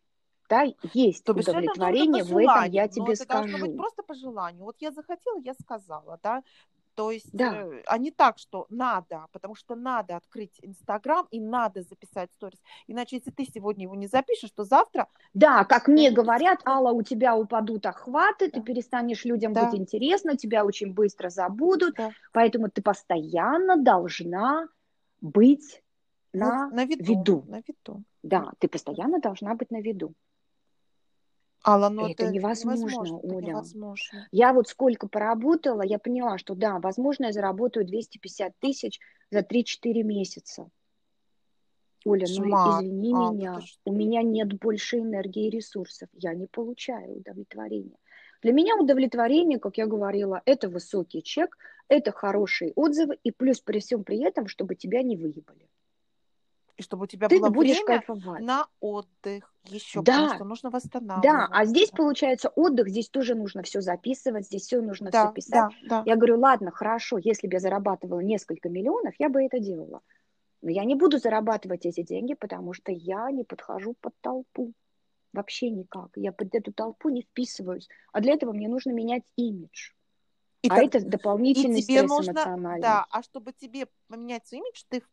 Да, 0.49 0.65
есть 0.93 1.23
То 1.23 1.33
удовлетворение, 1.33 2.23
в 2.23 2.37
этом 2.37 2.71
я 2.71 2.87
тебе 2.87 3.13
это 3.13 3.23
скажу. 3.23 3.49
должно 3.49 3.65
быть 3.65 3.77
просто 3.77 4.03
по 4.03 4.13
желанию. 4.13 4.65
Вот 4.65 4.75
я 4.79 4.91
захотела, 4.91 5.39
я 5.39 5.53
сказала, 5.53 6.19
да. 6.21 6.43
То 6.95 7.11
есть, 7.11 7.29
Да. 7.33 7.65
э, 7.65 7.83
а 7.87 7.97
не 7.97 8.11
так, 8.11 8.37
что 8.37 8.67
надо, 8.69 9.25
потому 9.31 9.55
что 9.55 9.75
надо 9.75 10.15
открыть 10.15 10.59
Инстаграм 10.61 11.27
и 11.31 11.39
надо 11.39 11.81
записать 11.81 12.31
сторис. 12.33 12.59
Иначе, 12.87 13.17
если 13.17 13.31
ты 13.31 13.45
сегодня 13.45 13.83
его 13.83 13.95
не 13.95 14.07
запишешь, 14.07 14.51
то 14.51 14.63
завтра 14.63 15.07
Да, 15.33 15.65
как 15.65 15.87
мне 15.87 16.11
говорят, 16.11 16.59
Алла, 16.65 16.91
у 16.91 17.01
тебя 17.01 17.35
упадут 17.35 17.85
охваты, 17.85 18.51
ты 18.51 18.59
Да. 18.59 18.65
перестанешь 18.65 19.25
людям 19.25 19.53
Да. 19.53 19.65
быть 19.65 19.79
интересно, 19.79 20.37
тебя 20.37 20.65
очень 20.65 20.93
быстро 20.93 21.29
забудут, 21.29 21.95
да, 21.95 22.11
поэтому 22.31 22.69
ты 22.69 22.81
постоянно 22.81 23.77
должна 23.77 24.67
быть 25.21 25.81
на, 26.33 26.69
на 26.69 26.85
виду, 26.85 27.03
виду. 27.03 27.43
на 27.47 27.61
виду. 27.67 28.03
Да, 28.21 28.51
ты 28.59 28.67
постоянно 28.67 29.19
должна 29.19 29.55
быть 29.55 29.71
на 29.71 29.81
виду. 29.81 30.13
Алла, 31.65 31.89
ну 31.89 32.07
Это 32.07 32.23
это, 32.25 32.33
невозможно, 32.33 32.81
невозможно, 32.81 33.17
это 33.23 33.35
Оля. 33.35 33.47
невозможно. 33.47 34.27
Я 34.31 34.53
вот 34.53 34.67
сколько 34.67 35.07
поработала, 35.07 35.81
я 35.81 35.97
поняла, 35.97 36.37
что 36.37 36.55
да, 36.55 36.79
возможно, 36.79 37.25
я 37.25 37.31
заработаю 37.31 37.85
250 37.85 38.53
тысяч 38.59 38.99
за 39.31 39.39
3-4 39.39 40.03
месяца. 40.03 40.69
Оля, 42.05 42.25
ну 42.29 42.43
Кошмар. 42.43 42.83
извини 42.83 43.13
Алла, 43.13 43.31
меня, 43.31 43.61
что? 43.61 43.79
у 43.85 43.93
меня 43.93 44.21
нет 44.23 44.59
больше 44.59 44.99
энергии 44.99 45.47
и 45.47 45.49
ресурсов, 45.49 46.09
я 46.13 46.33
не 46.33 46.47
получаю 46.47 47.17
удовлетворения. 47.17 47.97
Для 48.41 48.51
меня 48.51 48.75
удовлетворение, 48.75 49.57
как 49.57 49.77
я 49.77 49.87
говорила, 49.87 50.41
это 50.45 50.67
высокий 50.67 51.23
чек, 51.23 51.57
это 51.87 52.11
хорошие 52.11 52.73
отзывы, 52.75 53.17
и 53.23 53.31
плюс 53.31 53.61
при 53.61 53.79
всем 53.79 54.03
при 54.03 54.19
этом, 54.21 54.47
чтобы 54.47 54.75
тебя 54.75 55.01
не 55.01 55.15
выебали. 55.15 55.69
И 56.77 56.81
чтобы 56.81 57.03
у 57.03 57.07
тебя 57.07 57.27
Ты 57.29 57.39
было 57.39 57.49
будешь 57.49 57.75
время 57.77 57.99
кайфовать. 57.99 58.41
на 58.41 58.67
отдых 58.79 59.53
еще, 59.65 60.01
Да. 60.01 60.13
потому 60.13 60.35
что 60.35 60.43
нужно 60.45 60.69
Да, 60.71 60.75
восстанавливаться. 60.77 61.47
а 61.51 61.65
здесь 61.65 61.91
получается 61.91 62.49
отдых, 62.49 62.89
здесь 62.89 63.09
тоже 63.09 63.35
нужно 63.35 63.61
все 63.61 63.79
записывать, 63.81 64.45
здесь 64.47 64.63
все 64.63 64.81
нужно 64.81 65.09
все 65.11 65.25
да, 65.25 65.31
писать. 65.31 65.71
да, 65.83 66.01
да. 66.01 66.03
Я 66.05 66.15
говорю, 66.15 66.39
ладно, 66.39 66.71
хорошо, 66.71 67.19
если 67.19 67.47
бы 67.47 67.53
я 67.53 67.59
зарабатывала 67.59 68.21
несколько 68.21 68.69
миллионов, 68.69 69.13
я 69.19 69.29
бы 69.29 69.43
это 69.43 69.59
делала. 69.59 70.01
Но 70.63 70.71
я 70.71 70.83
не 70.85 70.95
буду 70.95 71.19
зарабатывать 71.19 71.85
эти 71.85 72.01
деньги, 72.01 72.33
потому 72.33 72.73
что 72.73 72.91
я 72.91 73.29
не 73.29 73.43
подхожу 73.43 73.95
под 74.01 74.13
толпу. 74.21 74.73
Вообще 75.31 75.69
никак. 75.69 76.09
Я 76.15 76.31
под 76.31 76.55
эту 76.55 76.71
толпу 76.73 77.09
не 77.09 77.21
вписываюсь. 77.23 77.87
А 78.13 78.21
для 78.21 78.33
этого 78.33 78.53
мне 78.53 78.67
нужно 78.67 78.91
менять 78.91 79.23
имидж. 79.35 79.91
И 80.61 80.69
а 80.69 80.75
так- 80.75 80.85
это 80.85 81.05
дополнительный 81.05 81.79
и 81.79 81.83
тебе 81.83 81.99
стресс 81.99 82.09
нужно, 82.09 82.31
эмоциональный. 82.31 82.81
да, 82.81 83.05
а 83.11 83.21
чтобы 83.23 83.51
тебе 83.51 83.87
поменять 84.07 84.47
свой 84.47 84.61
имидж, 84.61 84.83
ты 84.87 85.03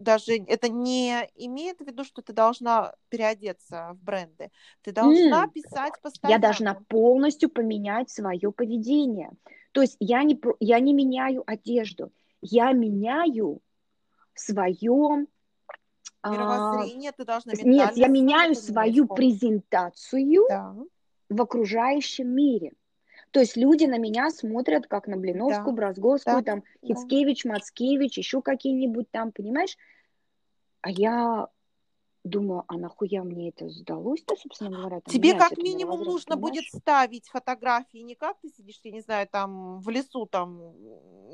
даже 0.00 0.32
это 0.32 0.68
не 0.68 1.28
имеет 1.36 1.78
в 1.78 1.86
виду, 1.86 2.04
что 2.04 2.22
ты 2.22 2.32
должна 2.32 2.94
переодеться 3.10 3.92
в 3.92 4.02
бренды. 4.02 4.50
Ты 4.82 4.92
должна 4.92 5.44
М. 5.44 5.50
писать 5.50 5.92
постоянно. 6.02 6.34
Я 6.34 6.38
должна 6.38 6.74
полностью 6.88 7.50
поменять 7.50 8.10
свое 8.10 8.50
поведение. 8.50 9.30
То 9.72 9.82
есть 9.82 9.96
я 10.00 10.22
не, 10.24 10.40
я 10.58 10.80
не 10.80 10.94
меняю 10.94 11.44
одежду, 11.46 12.12
я 12.40 12.72
меняю 12.72 13.60
свое... 14.34 15.26
а, 16.22 16.30
мировоззрение, 16.30 17.12
ты 17.12 17.24
должна 17.24 17.52
Нет, 17.62 17.96
я 17.96 18.08
меняю 18.08 18.54
свою 18.54 19.06
презентацию 19.06 20.46
Да, 20.48 20.74
в 21.28 21.42
окружающем 21.42 22.28
мире. 22.28 22.72
То 23.30 23.40
есть 23.40 23.56
люди 23.56 23.84
на 23.84 23.98
меня 23.98 24.30
смотрят 24.30 24.86
как 24.86 25.06
на 25.06 25.16
Блиновскую, 25.16 25.66
Да, 25.66 25.72
Бразговскую, 25.72 26.42
да, 26.42 26.42
там 26.42 26.64
да. 26.82 26.88
Хицкевич, 26.88 27.44
Мацкевич, 27.44 28.18
еще 28.18 28.42
какие-нибудь 28.42 29.10
там, 29.10 29.30
понимаешь? 29.30 29.76
А 30.80 30.90
я 30.90 31.48
думаю, 32.24 32.64
а 32.68 32.76
нахуя 32.76 33.22
мне 33.24 33.48
это 33.50 33.68
сдалось-то, 33.68 34.36
собственно 34.36 34.70
говоря? 34.70 35.00
там 35.00 35.12
Тебе 35.12 35.34
как 35.34 35.56
минимум 35.56 36.02
нужно 36.04 36.36
будет 36.36 36.64
понимаешь? 36.64 36.82
ставить 36.82 37.28
фотографии, 37.28 37.98
не 37.98 38.14
как 38.14 38.38
ты 38.40 38.48
сидишь, 38.48 38.80
я 38.84 38.92
не 38.92 39.00
знаю, 39.00 39.26
там 39.28 39.80
в 39.80 39.88
лесу, 39.88 40.26
там, 40.26 40.74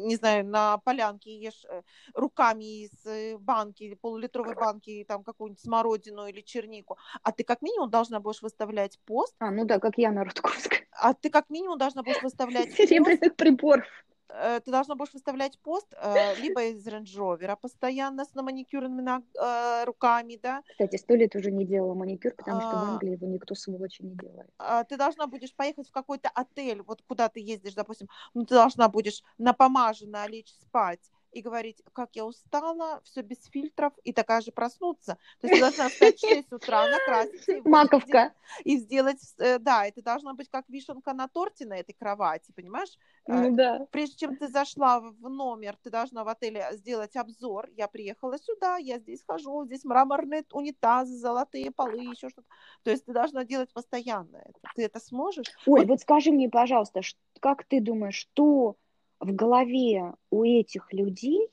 не 0.06 0.16
знаю, 0.16 0.46
на 0.46 0.78
полянке 0.78 1.36
ешь 1.36 1.64
э, 1.68 1.82
руками 2.14 2.84
из 2.84 3.06
э, 3.06 3.36
банки, 3.38 3.94
полулитровой 4.00 4.54
банки, 4.54 5.04
там 5.08 5.24
какую-нибудь 5.24 5.60
смородину 5.62 6.26
или 6.26 6.40
чернику, 6.40 6.96
а 7.22 7.32
ты 7.32 7.42
как 7.44 7.62
минимум 7.62 7.90
должна 7.90 8.20
будешь 8.20 8.42
выставлять 8.42 8.98
пост, 9.06 9.34
А, 9.38 9.50
ну 9.50 9.64
да, 9.64 9.78
как 9.80 9.98
Яна 9.98 10.24
Рудковская. 10.24 10.86
а 10.92 11.14
ты 11.14 11.30
как 11.30 11.50
минимум 11.50 11.78
должна 11.78 12.02
будешь 12.02 12.22
выставлять 12.22 12.72
Серебряных 12.76 13.34
приборов. 13.36 13.86
Э, 14.28 14.60
ты 14.64 14.70
должна 14.70 14.94
будешь 14.94 15.12
выставлять 15.14 15.58
пост 15.60 15.92
э, 16.00 16.34
либо 16.36 16.64
из 16.64 16.86
Rover, 16.86 17.56
постоянно 17.60 18.24
с 18.24 18.34
наманикюренными 18.34 19.02
на- 19.02 19.22
э, 19.40 19.84
руками, 19.84 20.38
да, 20.42 20.62
Кстати, 20.68 20.96
сто 20.96 21.14
лет 21.14 21.34
уже 21.36 21.50
не 21.50 21.64
делала 21.64 21.94
маникюр, 21.94 22.34
потому 22.34 22.60
что 22.60 22.76
в 22.76 22.82
А. 22.82 22.86
Англии 22.92 23.12
его 23.12 23.26
никто 23.26 23.54
сволочи 23.54 24.02
не 24.02 24.14
делает. 24.16 24.50
а, 24.58 24.84
ты 24.84 24.96
должна 24.96 25.26
будешь 25.26 25.54
поехать 25.54 25.88
в 25.88 25.92
какой-то 25.92 26.28
отель, 26.34 26.82
вот 26.82 27.02
куда 27.08 27.28
ты 27.28 27.40
ездишь, 27.40 27.74
допустим, 27.74 28.08
ну, 28.34 28.44
ты 28.44 28.54
должна 28.54 28.88
будешь 28.88 29.22
напомаженно 29.38 30.26
лечь 30.28 30.52
спать 30.52 31.10
и 31.32 31.42
говорить, 31.42 31.82
как 31.92 32.16
я 32.16 32.24
устала, 32.24 33.00
все 33.04 33.22
без 33.22 33.44
фильтров, 33.46 33.92
и 34.04 34.12
такая 34.12 34.40
же 34.40 34.52
проснуться. 34.52 35.18
То 35.40 35.46
есть 35.46 35.54
ты 35.54 35.60
должна 35.60 35.88
встать 35.88 36.16
в 36.18 36.28
6 36.28 36.52
утра, 36.52 36.88
накраситься 36.88 37.52
и 37.52 37.60
Маковка. 37.68 38.32
и 38.64 38.78
сделать, 38.78 39.20
э, 39.38 39.58
да, 39.58 39.86
это 39.86 40.02
должна 40.02 40.34
быть 40.34 40.48
как 40.48 40.68
вишенка 40.68 41.12
на 41.12 41.28
торте 41.28 41.66
на 41.66 41.74
этой 41.78 41.92
кровати, 41.92 42.52
понимаешь? 42.52 42.96
Э, 43.26 43.48
Ну 43.48 43.56
да. 43.56 43.86
Прежде 43.90 44.16
чем 44.16 44.36
ты 44.36 44.48
зашла 44.48 45.00
в 45.00 45.28
номер, 45.28 45.76
ты 45.82 45.90
должна 45.90 46.24
в 46.24 46.28
отеле 46.28 46.66
сделать 46.72 47.16
обзор. 47.16 47.68
Я 47.76 47.88
приехала 47.88 48.38
сюда, 48.38 48.76
я 48.78 48.98
здесь 48.98 49.22
хожу, 49.26 49.64
здесь 49.66 49.84
мраморные 49.84 50.44
унитазы, 50.52 51.16
золотые 51.16 51.70
полы, 51.70 52.00
еще 52.00 52.28
что-то. 52.30 52.48
То 52.82 52.90
есть 52.90 53.04
ты 53.04 53.12
должна 53.12 53.44
делать 53.44 53.72
постоянно 53.72 54.36
это. 54.38 54.58
Ты 54.74 54.84
это 54.84 55.00
сможешь? 55.00 55.46
Оль, 55.66 55.80
Вот- 55.80 55.88
вот 55.88 56.00
скажи 56.00 56.30
мне, 56.30 56.48
пожалуйста, 56.48 57.00
как 57.40 57.64
ты 57.64 57.80
думаешь, 57.80 58.14
что 58.16 58.76
в 59.20 59.32
голове 59.34 60.14
у 60.30 60.44
этих 60.44 60.92
людей, 60.92 61.48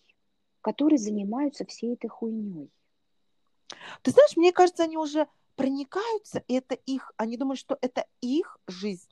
которые 0.61 0.97
занимаются 0.97 1.65
всей 1.65 1.93
этой 1.93 2.07
хуйней? 2.07 2.69
Ты 4.01 4.11
знаешь, 4.11 4.37
мне 4.37 4.51
кажется, 4.51 4.83
они 4.83 4.97
уже 4.97 5.27
проникаются, 5.55 6.43
и 6.47 6.55
это 6.55 6.75
их, 6.75 7.11
они 7.17 7.37
думают, 7.37 7.59
что 7.59 7.77
это 7.81 8.05
их 8.21 8.57
жизнь. 8.67 9.09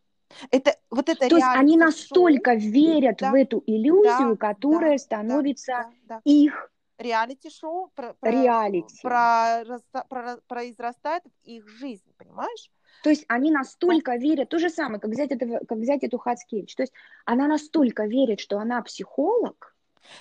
Это 0.50 0.78
вот 0.90 1.10
это 1.10 1.28
То 1.28 1.36
есть 1.36 1.48
они 1.52 1.78
настолько 1.78 2.54
верят 2.54 3.18
Да, 3.20 3.32
в 3.32 3.36
эту 3.36 3.62
иллюзию, 3.66 4.32
да, 4.32 4.36
которая 4.36 4.94
да, 4.94 4.98
становится 4.98 5.72
Да, 5.74 5.92
да. 6.04 6.22
их 6.24 6.72
Реалити-шоу 6.98 7.92
про, 7.96 8.14
про, 8.14 8.32
реалити. 8.32 9.02
прораста- 9.04 10.06
прора- 10.08 10.42
произрастает 10.48 11.24
в 11.26 11.48
их 11.48 11.68
жизнь, 11.68 12.14
понимаешь? 12.16 12.72
То 13.04 13.10
есть 13.10 13.26
они 13.28 13.52
настолько 13.52 14.16
верят, 14.16 14.50
то 14.50 14.60
же 14.60 14.70
самое, 14.70 15.00
как 15.00 15.12
взять, 15.12 15.32
этого, 15.32 15.60
как 15.68 15.78
взять 15.78 16.04
эту 16.04 16.18
Хацкевич. 16.18 16.76
То 16.76 16.84
есть 16.84 16.94
она 17.26 17.48
настолько 17.48 18.06
верит, 18.06 18.40
что 18.40 18.60
она 18.60 18.82
психолог. 18.82 19.76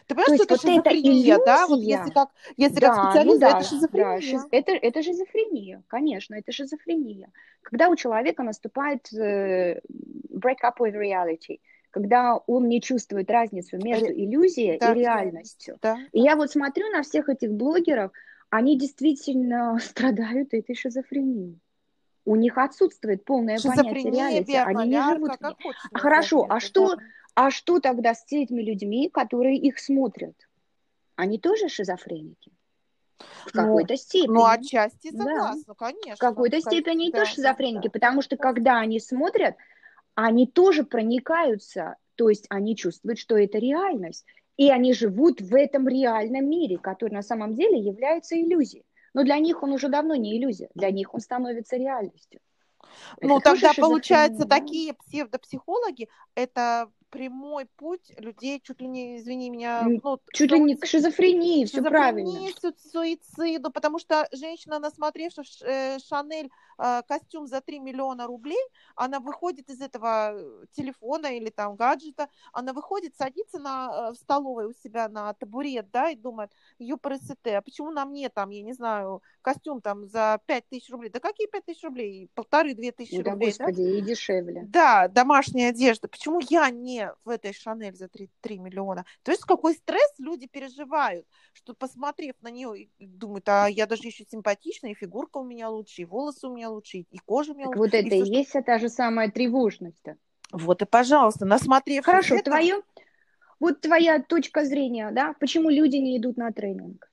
Ты 0.07 0.15
понимаешь, 0.15 0.39
То 0.39 0.45
что 0.45 0.55
это 0.55 0.55
вот 0.55 0.61
шизофрения, 0.61 1.39
да? 1.45 1.67
Вот 1.67 1.81
если 1.81 2.11
как, 2.11 2.31
если 2.57 2.81
Да, 2.81 2.89
как 2.89 3.05
ну 3.05 3.11
специалист, 3.11 3.41
да, 3.41 3.49
это 3.49 3.57
да, 3.57 3.65
шизофрения. 3.65 4.39
шиз- 4.39 4.49
это, 4.51 4.73
это 4.73 5.03
шизофрения, 5.03 5.83
конечно, 5.89 6.35
это 6.35 6.53
шизофрения. 6.53 7.31
Когда 7.63 7.89
у 7.89 7.97
человека 7.97 8.43
наступает 8.43 9.13
э, 9.13 9.81
break 10.31 10.59
up 10.63 10.75
with 10.79 10.95
reality, 10.95 11.61
когда 11.91 12.37
он 12.37 12.69
не 12.69 12.81
чувствует 12.81 13.31
разницу 13.31 13.79
между 13.79 14.07
иллюзией 14.13 14.79
Да, 14.79 14.93
и 14.93 14.99
реальностью. 14.99 15.79
Да. 15.83 15.99
И 16.13 16.21
я 16.21 16.37
вот 16.37 16.51
смотрю 16.51 16.89
на 16.91 17.03
всех 17.03 17.29
этих 17.29 17.51
блогеров, 17.51 18.13
они 18.51 18.79
действительно 18.79 19.79
страдают 19.83 20.55
этой 20.55 20.75
шизофренией. 20.75 21.59
У 22.25 22.37
них 22.37 22.59
отсутствует 22.59 23.25
полное 23.25 23.59
понятие 23.59 24.11
реалити, 24.13 24.55
они 24.57 24.89
не 24.91 25.03
живут 25.03 25.37
как 25.39 25.61
хочешь 25.63 25.81
А 25.93 25.99
хорошо, 25.99 26.47
а 26.49 26.61
что- 26.61 26.97
да. 26.97 27.03
А 27.35 27.51
что 27.51 27.79
тогда 27.81 28.15
с 28.15 28.25
этими 28.31 28.61
людьми, 28.61 29.09
которые 29.09 29.57
их 29.57 29.79
смотрят? 29.79 30.35
Они 31.17 31.39
тоже 31.39 31.69
шизофреники? 31.69 32.51
В 33.47 33.55
Ну, 33.55 33.63
какой-то 33.63 33.97
степени. 33.97 34.33
Ну, 34.35 34.45
отчасти 34.45 35.11
Да. 35.13 35.25
согласна, 35.25 35.75
конечно. 35.75 36.17
В 36.17 36.19
какой-то 36.19 36.57
Конечно, 36.57 36.71
степени 36.71 36.93
они 36.95 37.11
да, 37.11 37.19
тоже 37.19 37.31
да, 37.31 37.35
шизофреники, 37.37 37.85
да. 37.85 37.91
потому 37.91 38.23
что 38.23 38.37
когда 38.37 38.79
они 38.81 38.99
смотрят, 38.99 39.57
они 40.15 40.47
тоже 40.47 40.85
проникаются, 40.85 41.97
то 42.17 42.29
есть 42.29 42.47
они 42.51 42.77
чувствуют, 42.77 43.19
что 43.19 43.37
это 43.37 43.59
реальность, 43.59 44.27
и 44.57 44.71
они 44.71 44.93
живут 44.93 45.41
в 45.41 45.55
этом 45.55 45.89
реальном 45.89 46.49
мире, 46.51 46.79
который 46.79 47.13
на 47.15 47.23
самом 47.23 47.55
деле 47.55 47.79
является 47.79 48.41
иллюзией. 48.41 48.85
Но 49.15 49.25
для 49.25 49.39
них 49.39 49.63
он 49.63 49.73
уже 49.73 49.89
давно 49.89 50.15
не 50.15 50.39
иллюзия, 50.39 50.69
для 50.75 50.91
них 50.91 51.15
он 51.15 51.21
становится 51.21 51.77
реальностью. 51.77 52.41
Ну, 53.21 53.39
Это 53.39 53.53
тогда, 53.53 53.73
получается, 53.75 54.47
такие 54.47 54.95
псевдопсихологи– 54.95 56.09
это 56.35 56.91
прямой 57.11 57.67
путь 57.77 58.13
людей, 58.19 58.61
чуть 58.61 58.81
ли 58.81 58.87
не, 58.89 59.17
извини 59.19 59.51
меня, 59.51 59.87
ну, 60.03 60.19
Чуть 60.33 60.51
ли 60.51 60.61
не 60.61 60.77
к 60.77 60.87
шизофрении, 60.87 61.65
все 61.67 61.83
правильно. 61.83 62.31
суициду, 62.93 63.71
потому 63.71 63.99
что 63.99 64.29
женщина, 64.33 64.79
насмотревшись 64.79 65.61
э, 65.63 65.99
Шанель 65.99 66.51
э, 66.79 67.03
костюм 67.09 67.47
за 67.47 67.61
3 67.61 67.79
миллиона 67.81 68.27
рублей, 68.27 68.63
она 68.95 69.21
выходит 69.21 69.69
из 69.71 69.81
этого 69.81 70.33
э, 70.35 70.65
телефона 70.73 71.27
или 71.37 71.51
там 71.51 71.77
гаджета, 71.77 72.29
она 72.53 72.73
выходит, 72.73 73.17
садится 73.17 73.59
на, 73.59 74.09
э, 74.11 74.13
в 74.13 74.17
столовой 74.17 74.67
у 74.67 74.73
себя 74.73 75.09
на 75.09 75.33
табурет, 75.35 75.91
да, 75.93 76.11
и 76.11 76.17
думает, 76.17 76.51
ЮПРСТ, 76.79 77.47
а 77.47 77.63
почему 77.63 77.91
на 77.91 78.05
мне 78.05 78.29
там, 78.29 78.51
я 78.51 78.63
не 78.63 78.73
знаю, 78.73 79.23
костюм 79.43 79.81
там 79.81 80.07
за 80.07 80.41
5 80.47 80.69
тысяч 80.69 80.91
рублей? 80.91 81.11
Да 81.11 81.21
какие 81.21 81.47
5 81.49 81.65
тысяч 81.65 81.83
рублей? 81.83 82.31
Полторы-две 82.35 82.93
тысячи 82.93 83.23
Да, 83.23 83.33
рублей, 83.33 83.53
да? 83.59 83.65
господи, 83.65 83.83
и 83.83 84.01
дешевле. 84.01 84.65
Да, 84.69 85.09
домашняя 85.09 85.71
одежда. 85.71 86.09
Почему 86.09 86.41
я 86.49 86.71
не 86.71 87.00
в 87.25 87.29
этой 87.29 87.53
Шанель 87.53 87.95
за 87.95 88.09
3, 88.09 88.29
3 88.41 88.59
миллиона. 88.59 89.05
То 89.23 89.33
есть 89.33 89.45
какой 89.45 89.75
стресс 89.75 90.13
люди 90.19 90.47
переживают, 90.47 91.27
что 91.53 91.75
посмотрев 91.75 92.35
на 92.41 92.51
нее, 92.51 92.89
думают, 92.99 93.49
а 93.49 93.67
я 93.69 93.87
даже 93.87 94.05
еще 94.09 94.25
симпатичная, 94.25 94.93
и 94.93 94.95
фигурка 94.95 95.39
у 95.39 95.45
меня 95.45 95.69
лучше, 95.69 96.03
и 96.03 96.05
волосы 96.05 96.47
у 96.49 96.55
меня 96.57 96.71
лучше, 96.71 96.99
и 96.99 97.19
кожа 97.25 97.53
у 97.53 97.55
меня 97.55 97.67
Так 97.69 97.77
лучше. 97.77 97.91
вот 97.91 97.95
это 98.07 98.15
и, 98.15 98.25
всё, 98.25 98.33
есть 98.33 98.53
та 98.67 98.79
же 98.79 98.89
самая 98.89 99.31
тревожность-то. 99.31 100.17
Вот 100.53 100.83
и 100.83 100.85
пожалуйста, 100.85 101.45
насмотревшись 101.45 102.05
Хорошо, 102.07 102.35
этого- 102.37 102.57
твое, 102.57 102.83
вот 103.61 103.81
твоя 103.81 104.21
точка 104.23 104.65
зрения, 104.65 105.11
да, 105.13 105.35
почему 105.41 105.71
люди 105.71 105.97
не 105.97 106.19
идут 106.19 106.37
на 106.37 106.51
тренинг? 106.53 107.11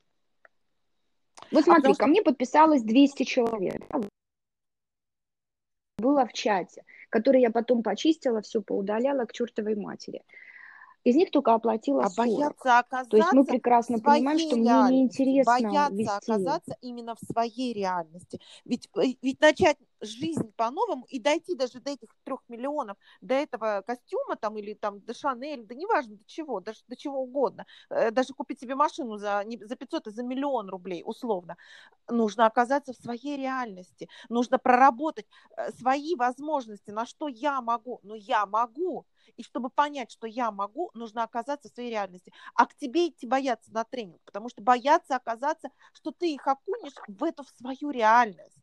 Вот 1.52 1.64
смотри, 1.64 1.82
потому 1.82 1.96
ко 1.96 2.08
мне 2.08 2.22
подписалось 2.22 2.82
200 2.82 3.24
человек. 3.24 3.82
Было 6.00 6.26
в 6.28 6.34
чате, 6.34 6.84
который 7.10 7.42
я 7.42 7.52
потом 7.52 7.84
почистила, 7.84 8.42
все 8.42 8.62
поудаляла 8.62 9.26
к 9.26 9.34
чертовой 9.34 9.76
матери. 9.76 10.24
Из 11.04 11.16
них 11.16 11.32
только 11.32 11.54
оплатила 11.54 12.04
а 12.04 12.10
40. 12.10 12.18
бояться 12.18 12.80
оказаться 12.80 13.10
То 13.10 13.18
есть 13.18 13.34
мы 13.34 13.46
прекрасно 13.46 14.00
понимаем, 14.00 14.40
что 14.40 14.56
мне 14.58 14.98
неинтересно 14.98 15.54
бояться 15.54 15.94
вести. 15.94 16.32
оказаться 16.32 16.76
именно 16.82 17.16
в 17.16 17.20
своей 17.20 17.74
реальности. 17.74 18.42
Ведь, 18.66 18.90
э, 18.98 19.14
ведь 19.22 19.40
начать 19.40 19.78
жизнь 20.02 20.52
по-новому 20.56 21.06
и 21.10 21.20
дойти 21.20 21.56
даже 21.56 21.80
до 21.80 21.92
этих 21.92 22.10
трех 22.24 22.42
миллионов, 22.50 22.98
до 23.22 23.36
этого 23.36 23.84
костюма 23.86 24.36
там 24.36 24.58
или 24.58 24.74
там 24.74 25.00
до 25.02 25.14
Шанель, 25.14 25.66
да 25.66 25.76
неважно 25.76 26.18
до 26.18 26.26
чего, 26.26 26.60
даже 26.60 26.80
до 26.88 26.96
чего 26.96 27.22
угодно, 27.22 27.66
э, 27.90 28.12
даже 28.12 28.34
купить 28.34 28.60
себе 28.60 28.76
машину 28.76 29.18
за, 29.18 29.44
не, 29.46 29.58
за 29.58 29.76
500 29.76 30.08
и 30.08 30.12
за 30.12 30.24
миллион 30.24 30.70
рублей 30.70 31.04
условно, 31.06 31.58
нужно 32.10 32.46
оказаться 32.46 32.94
в 32.94 32.98
своей 32.98 33.38
реальности, 33.38 34.10
нужно 34.30 34.60
проработать 34.60 35.28
э, 35.56 35.72
свои 35.72 36.16
возможности, 36.16 36.92
на 36.92 37.06
что 37.06 37.28
я 37.28 37.62
могу, 37.62 38.00
но 38.04 38.16
я 38.16 38.46
могу, 38.46 39.06
и 39.36 39.44
чтобы 39.44 39.70
понять, 39.70 40.12
что 40.12 40.28
я 40.28 40.52
могу, 40.52 40.92
нужно 40.94 41.24
оказаться 41.24 41.70
в 41.70 41.74
своей 41.74 41.92
реальности. 41.92 42.32
А 42.56 42.66
к 42.66 42.76
тебе 42.76 43.10
идти 43.10 43.28
бояться 43.28 43.72
на 43.74 43.84
тренинг, 43.84 44.22
потому 44.26 44.50
что 44.50 44.62
бояться 44.62 45.16
оказаться, 45.16 45.70
что 45.94 46.12
ты 46.12 46.34
их 46.34 46.48
окунешь 46.48 46.94
в 47.08 47.24
эту 47.24 47.44
в 47.44 47.50
свою 47.50 47.92
реальность. 47.92 48.54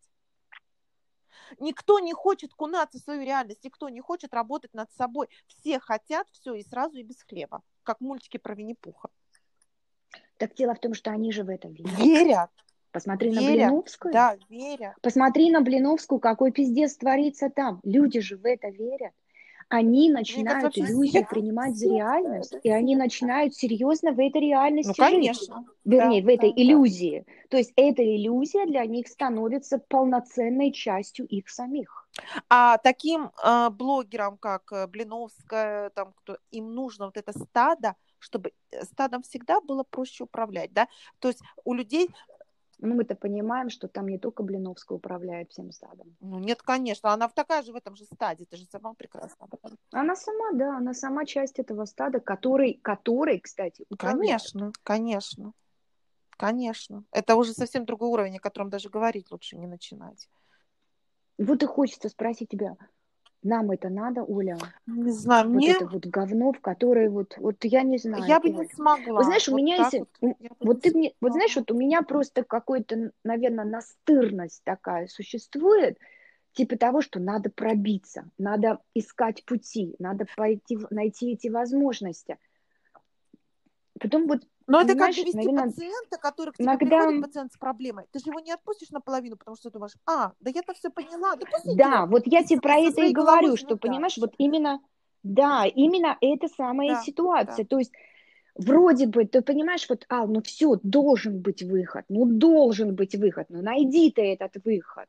Никто 1.59 1.98
не 2.00 2.12
хочет 2.12 2.55
кунаться 2.55 2.98
в 2.98 3.03
свою 3.03 3.22
реальность, 3.22 3.62
никто 3.64 3.88
не 3.88 4.00
хочет 4.00 4.33
работать 4.33 4.72
над 4.72 4.90
собой. 4.92 5.29
Все 5.46 5.79
хотят 5.79 6.27
все 6.31 6.55
и 6.55 6.62
сразу, 6.62 6.96
и 6.96 7.03
без 7.03 7.22
хлеба, 7.22 7.62
как 7.83 8.00
мультики 8.00 8.38
про 8.38 8.55
Винни-Пуха. 8.55 9.09
Так 10.37 10.55
дело 10.55 10.74
в 10.74 10.81
том, 10.81 10.94
что 10.94 11.11
они 11.11 11.33
же 11.33 11.44
в 11.44 11.48
это 11.48 11.68
верят. 11.68 11.98
Верят, 11.98 12.50
Посмотри 12.90 13.31
на 13.33 13.40
верят, 13.40 13.70
Блиновскую. 13.70 14.12
да, 14.12 14.37
верят. 14.48 14.94
Посмотри 15.03 15.50
на 15.50 15.61
Блиновскую, 15.61 16.20
какой 16.20 16.53
пиздец 16.53 16.96
творится 16.96 17.50
там. 17.50 17.81
Люди 17.83 18.20
же 18.20 18.37
в 18.37 18.44
это 18.44 18.68
верят. 18.68 19.12
Они 19.75 20.09
начинают 20.11 20.79
иллюзию 20.79 21.25
все- 21.25 21.35
принимать 21.35 21.77
за 21.77 21.87
реальность, 21.87 22.55
и 22.63 22.71
они 22.71 22.95
начинают 22.97 23.55
серьезно 23.55 24.13
в 24.13 24.21
этой 24.21 24.41
реальности 24.41 24.89
Ну, 24.89 24.95
жить. 24.95 25.15
конечно. 25.15 25.67
Вернее, 25.85 26.23
Да, 26.23 26.27
в 26.27 26.31
этой 26.31 26.51
да, 26.51 26.55
да. 26.57 26.63
иллюзии. 26.63 27.27
То 27.51 27.57
есть 27.57 27.73
эта 27.77 28.03
иллюзия 28.05 28.67
для 28.67 28.85
них 28.87 29.09
становится 29.09 29.79
полноценной 29.79 30.71
частью 30.73 31.27
их 31.27 31.49
самих. 31.49 32.09
А 32.49 32.79
таким 32.79 33.31
э, 33.45 33.71
блогерам, 33.71 34.37
как 34.39 34.71
э, 34.73 34.87
Блиновская, 34.87 35.91
там 35.91 36.13
кто, 36.13 36.39
им 36.53 36.73
нужно 36.73 37.07
вот 37.07 37.17
это 37.17 37.37
стадо, 37.37 37.97
чтобы 38.21 38.53
э, 38.71 38.85
стадом 38.85 39.23
всегда 39.23 39.61
было 39.61 39.83
проще 39.83 40.25
управлять, 40.25 40.73
да? 40.73 40.87
То 41.19 41.29
есть 41.29 41.41
у 41.65 41.75
людей, 41.75 42.09
Ну, 42.79 42.95
мы-то 42.95 43.15
понимаем, 43.15 43.71
что 43.71 43.89
там 43.89 44.09
не 44.09 44.19
только 44.19 44.43
Блиновская 44.43 44.97
управляет 44.97 45.51
всем 45.51 45.71
стадом. 45.73 46.17
ну 46.21 46.39
нет, 46.39 46.63
конечно, 46.63 47.13
она 47.13 47.29
в 47.29 47.35
такая 47.35 47.63
же 47.63 47.73
в 47.73 47.77
этом 47.77 47.97
же 47.97 48.05
стаде, 48.05 48.47
ты 48.47 48.57
же 48.57 48.67
сама 48.67 48.95
прекрасно 48.95 49.47
об 49.47 49.55
этом. 49.55 49.79
Она 49.93 50.17
сама, 50.17 50.53
да, 50.53 50.77
она 50.77 50.95
сама 50.95 51.25
часть 51.25 51.59
этого 51.59 51.85
стада, 51.85 52.21
который, 52.21 52.75
который 52.83 53.41
кстати, 53.41 53.85
управляет. 53.89 54.21
Конечно, 54.21 54.73
конечно, 54.83 55.53
конечно. 56.31 57.05
Это 57.13 57.37
уже 57.37 57.53
совсем 57.53 57.85
другой 57.85 58.09
уровень, 58.09 58.37
о 58.39 58.41
котором 58.41 58.71
даже 58.71 58.89
говорить 58.89 59.31
лучше 59.31 59.57
не 59.57 59.67
начинать. 59.67 60.29
Вот 61.39 61.63
и 61.63 61.67
хочется 61.67 62.09
спросить 62.09 62.49
тебя, 62.49 62.77
нам 63.44 63.70
это 63.70 63.88
надо, 63.90 64.22
Оля? 64.22 64.59
Не 64.87 65.11
знаю, 65.12 65.48
Вот 65.48 65.57
мне, 65.57 65.72
это 65.72 65.87
вот 65.87 66.07
говно, 66.07 66.52
в 66.52 66.61
которое 66.61 67.11
вот, 67.11 67.37
вот 67.37 67.64
я 67.64 67.83
не 67.83 67.98
знаю. 67.98 68.24
я 68.24 68.40
бы 68.40 68.48
не 68.48 68.64
смогла. 68.64 69.14
Вот 69.14 69.24
знаешь, 69.24 69.48
у 69.48 69.52
Вот 69.52 69.59
меня 69.59 69.76
есть, 69.76 69.98
вот 70.20 70.37
вот 70.61 70.80
ты 70.80 70.96
мне, 70.96 71.14
вот 71.20 71.33
знаешь, 71.33 71.54
вот 71.57 71.70
у 71.70 71.74
меня 71.74 72.02
просто 72.02 72.42
какой-то, 72.42 73.12
наверное, 73.22 73.64
настырность 73.64 74.62
такая 74.64 75.07
существует, 75.07 75.98
типа 76.52 76.76
того, 76.76 77.02
что 77.02 77.20
надо 77.20 77.50
пробиться, 77.50 78.30
надо 78.38 78.80
искать 78.94 79.44
пути, 79.44 79.94
надо 79.98 80.26
пойти, 80.37 80.78
найти 80.90 81.33
эти 81.33 81.48
возможности. 81.48 82.38
Потом 84.00 84.26
вот, 84.26 84.40
Но 84.66 84.81
это 84.81 84.94
как 84.94 85.14
довести 85.14 85.37
наверное, 85.37 85.66
пациента, 85.66 86.18
который 86.18 86.53
к 86.53 86.57
тебе 86.57 86.64
иногда, 86.66 86.87
приходит, 86.87 87.22
пациент 87.22 87.53
с 87.53 87.57
проблемой. 87.59 88.07
Ты 88.11 88.18
же 88.18 88.31
его 88.31 88.40
не 88.40 88.53
отпустишь 88.53 88.90
наполовину, 88.90 89.37
потому 89.37 89.57
что 89.57 89.68
ты 89.68 89.74
думаешь, 89.74 89.94
а, 90.07 90.33
да 90.40 90.50
я-то 90.50 90.72
все 90.74 90.90
поняла, 90.90 91.37
да 91.37 91.46
да, 91.74 92.07
вот 92.07 92.22
я 92.27 92.42
тебе 92.42 92.61
про 92.61 92.77
это 92.77 93.03
и 93.03 93.12
говорю, 93.12 93.57
что, 93.57 93.77
понимаешь, 93.77 94.16
вот 94.16 94.35
именно, 94.38 94.81
да, 95.22 95.66
именно 95.66 96.16
эта 96.20 96.48
самая 96.48 96.88
Да, 96.88 96.94
да. 96.94 97.03
ситуация. 97.03 97.64
То 97.66 97.79
есть 97.79 97.92
вроде 98.55 99.07
бы, 99.07 99.27
ты 99.27 99.42
понимаешь, 99.42 99.87
вот, 99.88 100.07
а, 100.09 100.27
ну 100.27 100.40
все, 100.42 100.79
должен 100.83 101.40
быть 101.40 101.62
выход, 101.62 102.05
ну 102.09 102.24
должен 102.24 102.94
быть 102.94 103.14
выход, 103.14 103.46
ну 103.50 103.61
найди 103.61 104.11
ты 104.11 104.22
этот 104.33 104.64
выход. 104.64 105.07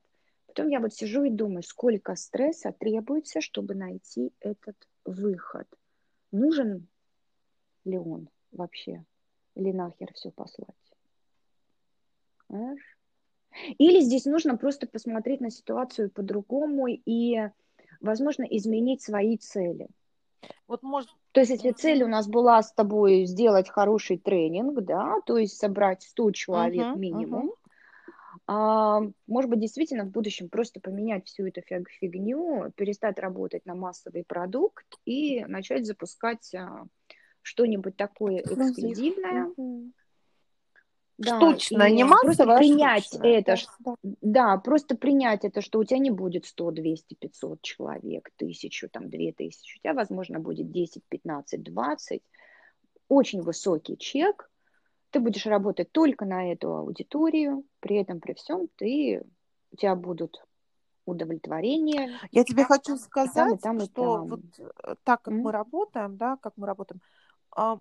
Потом 0.48 0.68
я 0.70 0.80
вот 0.80 0.94
сижу 0.94 1.24
и 1.24 1.30
думаю, 1.30 1.64
сколько 1.64 2.16
стресса 2.16 2.74
требуется, 2.78 3.42
чтобы 3.42 3.76
найти 3.76 4.34
этот 4.40 4.76
выход. 5.06 5.68
Нужен 6.32 6.88
ли 7.84 7.98
он 7.98 8.30
вообще? 8.52 9.04
Или 9.56 9.72
нахер 9.72 10.14
все 10.14 10.32
послать? 10.32 10.76
Понимаешь? 12.48 12.98
Или 13.78 14.02
здесь 14.02 14.26
нужно 14.26 14.58
просто 14.58 14.86
посмотреть 14.88 15.42
на 15.42 15.50
ситуацию 15.50 16.10
по-другому 16.12 16.88
и, 16.88 17.50
возможно, 18.02 18.44
изменить 18.44 19.02
свои 19.02 19.38
цели. 19.38 19.88
Вот 20.68 20.84
может, 20.84 21.10
То 21.32 21.40
есть, 21.40 21.52
если 21.52 21.72
цель 21.72 22.04
у 22.04 22.08
нас 22.08 22.28
была 22.28 22.62
с 22.62 22.74
тобой 22.74 23.26
сделать 23.26 23.70
хороший 23.70 24.18
тренинг, 24.18 24.82
да, 24.82 25.22
то 25.26 25.38
есть 25.38 25.58
собрать 25.58 26.04
100 26.04 26.32
человек 26.32 26.88
мгм, 26.88 27.02
минимум, 27.02 27.46
мгм. 27.46 27.56
а, 28.48 29.02
может 29.28 29.50
быть, 29.50 29.60
действительно 29.60 30.04
в 30.04 30.12
будущем 30.12 30.50
просто 30.50 30.80
поменять 30.82 31.28
всю 31.28 31.48
эту 31.48 31.62
фиг- 31.62 31.90
фигню, 32.00 32.72
перестать 32.76 33.20
работать 33.20 33.66
на 33.66 33.76
массовый 33.76 34.24
продукт 34.26 34.86
и 35.06 35.46
начать 35.46 35.86
запускать 35.86 36.54
а, 36.54 36.86
что-нибудь 37.46 37.96
такое 37.96 38.40
Эксклюзив. 38.40 38.58
эксклюзивное, 38.58 39.54
Мгм. 39.56 39.94
да, 41.20 41.38
Штучное, 41.38 41.92
не 41.92 42.04
просто 42.06 42.46
принять 42.58 43.06
штучное. 43.06 43.40
это, 43.40 43.56
Да, 43.80 43.96
да. 44.22 44.58
просто 44.58 44.98
принять 44.98 45.46
это, 45.46 45.62
что 45.62 45.80
у 45.80 45.84
тебя 45.84 46.00
не 46.00 46.10
будет 46.10 46.46
100, 46.46 46.72
200, 46.72 47.14
500 47.14 47.62
человек, 47.62 48.30
тысячу, 48.36 48.90
там, 48.90 49.10
две 49.10 49.32
тысячи, 49.32 49.78
у 49.78 49.80
тебя, 49.82 49.94
возможно, 49.94 50.40
будет 50.40 50.72
10, 50.72 51.04
15, 51.08 51.62
20, 51.64 52.24
очень 53.08 53.42
высокий 53.44 53.98
чек, 53.98 54.50
ты 55.12 55.20
будешь 55.20 55.46
работать 55.46 55.92
только 55.92 56.26
на 56.26 56.52
эту 56.52 56.76
аудиторию, 56.76 57.64
при 57.80 57.98
этом, 57.98 58.20
при 58.20 58.34
всем, 58.34 58.68
ты, 58.76 59.24
у 59.72 59.76
тебя 59.78 59.96
будут 59.96 60.44
удовлетворение 61.06 62.20
Я 62.32 62.44
тебе 62.44 62.64
хочу 62.64 62.96
и 62.96 62.98
там, 62.98 62.98
и 62.98 63.00
сказать, 63.00 63.62
там, 63.62 63.78
и 63.78 63.86
что 63.86 64.02
там. 64.02 64.28
вот 64.28 64.40
э, 64.58 64.96
так 65.04 65.22
как 65.22 65.34
М? 65.34 65.42
мы 65.42 65.52
работаем, 65.52 66.18
да, 66.18 66.38
как 66.42 66.54
мы 66.58 66.68
работаем, 66.68 67.00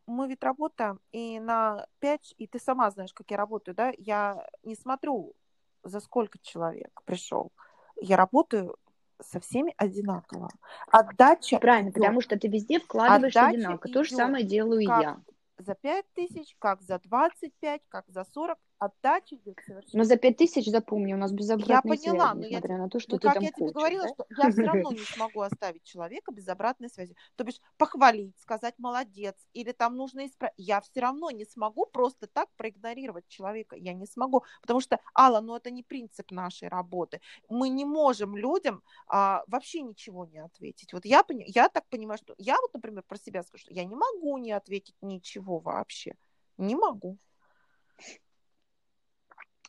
мы 0.06 0.28
ведь 0.28 0.42
работаем 0.42 1.00
и 1.12 1.40
на 1.40 1.86
5, 2.00 2.34
и 2.38 2.46
ты 2.46 2.58
сама 2.58 2.90
знаешь, 2.90 3.12
как 3.12 3.30
я 3.30 3.36
работаю, 3.36 3.74
да, 3.74 3.92
я 3.98 4.46
не 4.62 4.74
смотрю, 4.76 5.34
за 5.82 6.00
сколько 6.00 6.38
человек 6.40 7.00
пришел. 7.04 7.52
Я 8.00 8.16
работаю 8.16 8.76
со 9.20 9.40
всеми 9.40 9.74
одинаково. 9.76 10.48
Отдача 10.88 11.58
Правильно, 11.58 11.88
идет. 11.88 11.94
потому 11.94 12.20
что 12.20 12.38
ты 12.38 12.48
везде 12.48 12.80
вкладываешь 12.80 13.36
Отдача 13.36 13.48
одинаково. 13.48 13.92
То 13.92 14.04
же 14.04 14.14
самое 14.14 14.44
делаю 14.44 14.86
как 14.86 15.02
я. 15.02 15.20
за 15.58 15.74
5 15.74 16.06
тысяч, 16.14 16.56
как 16.58 16.82
за 16.82 16.98
25, 16.98 17.82
как 17.88 18.04
за 18.08 18.24
40. 18.24 18.58
Отдача 18.84 19.36
идет 19.36 19.58
совершенно. 19.66 19.98
Но 19.98 20.04
за 20.04 20.16
пять 20.16 20.36
тысяч, 20.36 20.66
запомни, 20.66 21.14
у 21.14 21.16
нас 21.16 21.32
без 21.32 21.48
Я 21.48 21.54
обратной 21.54 21.96
поняла, 21.96 22.32
связи, 22.32 22.36
но 22.36 22.42
я, 22.42 22.48
несмотря 22.48 22.76
те- 22.76 22.82
на 22.82 22.88
то, 22.90 23.00
что 23.00 23.12
ну, 23.12 23.18
ты 23.18 23.26
как 23.28 23.34
там 23.34 23.42
я 23.42 23.48
тебе 23.50 23.58
хочешь, 23.66 23.74
говорила, 23.74 24.02
да? 24.02 24.08
что 24.08 24.26
я 24.36 24.50
все 24.50 24.62
равно 24.62 24.92
не 24.92 24.98
смогу 25.14 25.40
оставить 25.40 25.82
человека 25.84 26.32
без 26.32 26.48
обратной 26.48 26.88
связи. 26.90 27.16
То 27.36 27.44
бишь 27.44 27.60
похвалить, 27.78 28.38
сказать 28.38 28.74
молодец, 28.78 29.36
или 29.52 29.72
там 29.72 29.96
нужно 29.96 30.26
исправить. 30.26 30.54
Я 30.58 30.80
все 30.80 31.00
равно 31.00 31.30
не 31.30 31.44
смогу 31.44 31.86
просто 31.86 32.26
так 32.26 32.48
проигнорировать 32.56 33.26
человека. 33.28 33.76
Я 33.76 33.94
не 33.94 34.06
смогу, 34.06 34.44
потому 34.60 34.80
что, 34.80 35.00
Алла, 35.16 35.40
ну 35.40 35.56
это 35.56 35.70
не 35.70 35.82
принцип 35.82 36.30
нашей 36.30 36.68
работы. 36.68 37.20
Мы 37.48 37.70
не 37.70 37.84
можем 37.84 38.36
людям 38.36 38.82
а, 39.06 39.42
вообще 39.46 39.80
ничего 39.82 40.26
не 40.26 40.38
ответить. 40.38 40.92
Вот 40.92 41.04
я, 41.04 41.22
пони- 41.22 41.44
я 41.46 41.68
так 41.68 41.88
понимаю, 41.88 42.18
что 42.18 42.34
я 42.38 42.56
вот, 42.60 42.74
например, 42.74 43.02
про 43.06 43.16
себя 43.16 43.42
скажу, 43.42 43.62
что 43.62 43.72
я 43.74 43.84
не 43.84 43.96
могу 43.96 44.36
не 44.38 44.52
ответить 44.52 44.96
ничего 45.00 45.58
вообще. 45.58 46.14
Не 46.58 46.76
могу. 46.76 47.18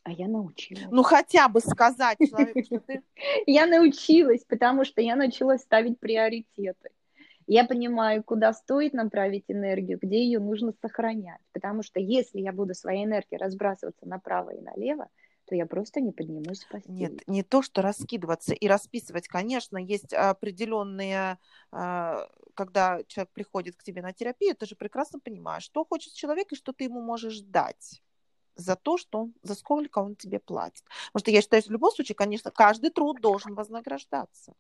А 0.05 0.11
я 0.11 0.27
научилась. 0.27 0.85
Ну 0.91 1.01
хотя 1.01 1.49
бы 1.49 1.59
сказать 1.59 2.19
человеку, 2.19 2.61
что 2.63 2.79
ты 2.79 3.01
Я 3.47 3.65
научилась, 3.65 4.45
потому 4.45 4.85
что 4.85 5.01
я 5.01 5.15
начала 5.15 5.57
ставить 5.57 5.99
приоритеты. 5.99 6.91
Я 7.47 7.65
понимаю, 7.65 8.23
куда 8.23 8.53
стоит 8.53 8.93
направить 8.93 9.45
энергию, 9.47 9.97
где 9.99 10.23
ее 10.23 10.39
нужно 10.39 10.73
сохранять. 10.79 11.41
Потому 11.53 11.81
что 11.81 11.99
если 11.99 12.39
я 12.39 12.53
буду 12.53 12.75
своей 12.75 13.05
энергией 13.05 13.39
разбрасываться 13.39 14.07
направо 14.07 14.51
и 14.51 14.61
налево, 14.61 15.09
то 15.45 15.55
я 15.55 15.65
просто 15.65 16.01
не 16.01 16.11
поднимусь 16.11 16.59
с 16.59 16.65
постели. 16.65 16.93
Нет, 16.93 17.27
не 17.27 17.41
то, 17.41 17.63
что 17.63 17.81
раскидываться 17.81 18.53
и 18.53 18.67
расписывать. 18.67 19.27
Конечно, 19.27 19.77
есть 19.77 20.13
определенные, 20.13 21.39
а, 21.71 22.27
когда 22.53 23.01
человек 23.07 23.31
приходит 23.33 23.75
к 23.75 23.83
тебе 23.83 24.03
на 24.03 24.13
терапию, 24.13 24.55
ты 24.55 24.67
же 24.67 24.75
прекрасно 24.75 25.19
понимаешь, 25.19 25.63
что 25.63 25.83
хочет 25.83 26.13
человек 26.13 26.51
и 26.51 26.55
что 26.55 26.73
ты 26.73 26.83
ему 26.83 27.01
можешь 27.01 27.39
дать 27.39 28.03
за 28.55 28.75
то, 28.75 28.97
что 28.97 29.29
за 29.43 29.55
сколько 29.55 29.99
он 29.99 30.15
тебе 30.15 30.39
платит. 30.39 30.83
Потому 31.07 31.21
что 31.21 31.31
я 31.31 31.41
считаю, 31.41 31.61
что 31.61 31.69
в 31.69 31.73
любом 31.73 31.91
случае, 31.91 32.15
конечно, 32.15 32.51
каждый 32.51 32.89
труд 32.89 33.21
должен 33.21 33.55
вознаграждаться. 33.55 34.53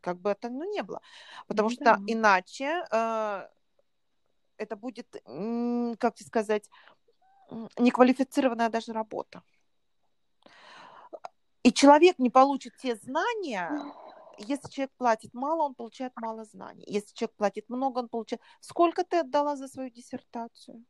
Как 0.00 0.18
бы 0.20 0.30
это 0.30 0.50
ну, 0.50 0.70
не 0.70 0.82
было. 0.82 1.00
Потому 1.46 1.68
ну, 1.68 1.74
что 1.74 1.84
да. 1.84 1.98
иначе 2.06 2.84
э, 2.90 3.48
это 4.58 4.76
будет, 4.76 5.10
как 5.98 6.14
тебе 6.14 6.26
сказать, 6.26 6.68
неквалифицированная 7.78 8.68
даже 8.68 8.92
работа. 8.92 9.42
И 11.62 11.72
человек 11.72 12.18
не 12.18 12.30
получит 12.30 12.76
те 12.76 12.96
знания, 12.96 13.70
если 14.38 14.68
человек 14.68 14.92
платит 14.98 15.34
мало, 15.34 15.62
он 15.62 15.74
получает 15.74 16.12
мало 16.16 16.44
знаний. 16.44 16.84
Если 16.86 17.14
человек 17.14 17.36
платит 17.36 17.68
много, 17.68 18.00
он 18.00 18.08
получает... 18.08 18.42
Сколько 18.60 19.04
ты 19.04 19.18
отдала 19.18 19.56
за 19.56 19.68
свою 19.68 19.90
диссертацию? 19.90 20.84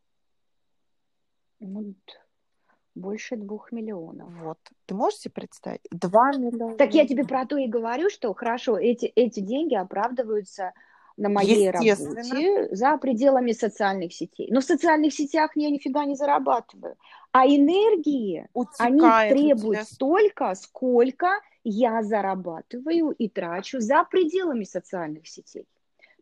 Больше 2.95 3.37
двух 3.37 3.73
миллионов. 3.73 4.29
Вот. 4.43 4.59
Ты 4.87 4.95
можешь 4.95 5.21
себе 5.21 5.33
представить? 5.33 5.83
Два 5.91 6.33
миллиона. 6.33 6.77
Так 6.77 6.95
я 6.95 7.07
тебе 7.07 7.25
про 7.25 7.47
то 7.47 7.57
и 7.57 7.67
говорю, 7.67 8.11
что 8.11 8.33
хорошо, 8.35 8.79
эти, 8.79 9.07
эти 9.07 9.41
деньги 9.41 9.75
оправдываются 9.75 10.73
на 11.17 11.29
моей 11.29 11.71
работе 11.71 12.69
за 12.73 12.97
пределами 12.99 13.53
социальных 13.53 14.13
сетей. 14.13 14.49
Но 14.51 14.61
в 14.61 14.65
социальных 14.65 15.13
сетях 15.13 15.53
я 15.55 15.71
нифига 15.71 16.05
не 16.05 16.17
зарабатываю. 16.17 16.97
А 17.33 17.47
энергии, 17.47 18.49
Утекает 18.53 19.33
они 19.33 19.33
требуют 19.33 19.89
столько, 19.89 20.55
сколько 20.55 21.41
я 21.63 22.03
зарабатываю 22.03 23.11
и 23.11 23.29
трачу 23.29 23.81
за 23.81 24.05
пределами 24.05 24.65
социальных 24.65 25.27
сетей. 25.29 25.67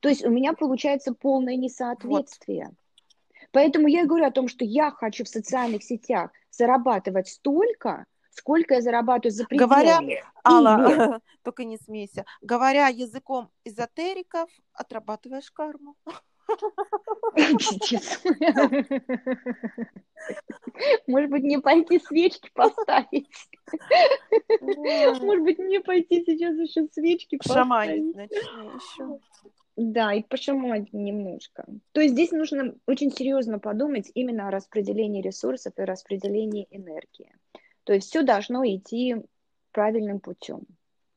То 0.01 0.09
есть 0.09 0.25
у 0.25 0.31
меня 0.31 0.53
получается 0.53 1.15
полное 1.15 1.57
несоответствие. 1.57 2.67
Вот. 2.67 2.75
Поэтому 3.53 3.89
я 3.89 4.05
говорю 4.07 4.27
о 4.27 4.31
том, 4.31 4.49
что 4.49 4.65
я 4.65 4.91
хочу 4.91 5.25
в 5.25 5.29
социальных 5.29 5.83
сетях 5.85 6.31
зарабатывать 6.53 7.29
столько, 7.29 8.07
сколько 8.31 8.75
я 8.75 8.83
зарабатываю 8.83 9.33
за 9.33 9.45
пределами. 9.47 9.75
Говоря, 9.75 10.01
Алла, 10.45 11.21
только 11.43 11.65
не 11.65 11.79
смейся, 11.79 12.25
говоря 12.41 12.88
языком 12.88 13.51
эзотериков, 13.65 14.49
отрабатываешь 14.73 15.51
карму. 15.51 15.97
Может 21.07 21.31
быть, 21.31 21.45
не 21.45 21.59
пойти 21.61 21.99
свечки 21.99 22.51
поставить. 22.53 23.49
Может 24.61 25.43
быть, 25.43 25.59
мне 25.59 25.81
пойти 25.81 26.25
сейчас 26.25 26.55
еще 26.57 26.87
свечки 26.93 27.37
поставить. 27.37 28.15
начну 28.15 28.75
еще. 28.75 29.19
Да, 29.77 30.13
и 30.13 30.23
пошамать 30.23 30.93
немножко. 30.93 31.65
То 31.93 32.01
есть 32.03 32.13
здесь 32.15 32.31
нужно 32.31 32.75
очень 32.87 33.11
серьезно 33.11 33.59
подумать 33.59 34.11
именно 34.15 34.49
о 34.49 34.51
распределении 34.51 35.23
ресурсов 35.23 35.73
и 35.79 35.83
распределении 35.83 36.67
энергии. 36.71 37.35
То 37.85 37.95
есть 37.95 38.09
все 38.09 38.23
должно 38.23 38.65
идти 38.67 39.17
правильным 39.73 40.21
путем. 40.21 40.67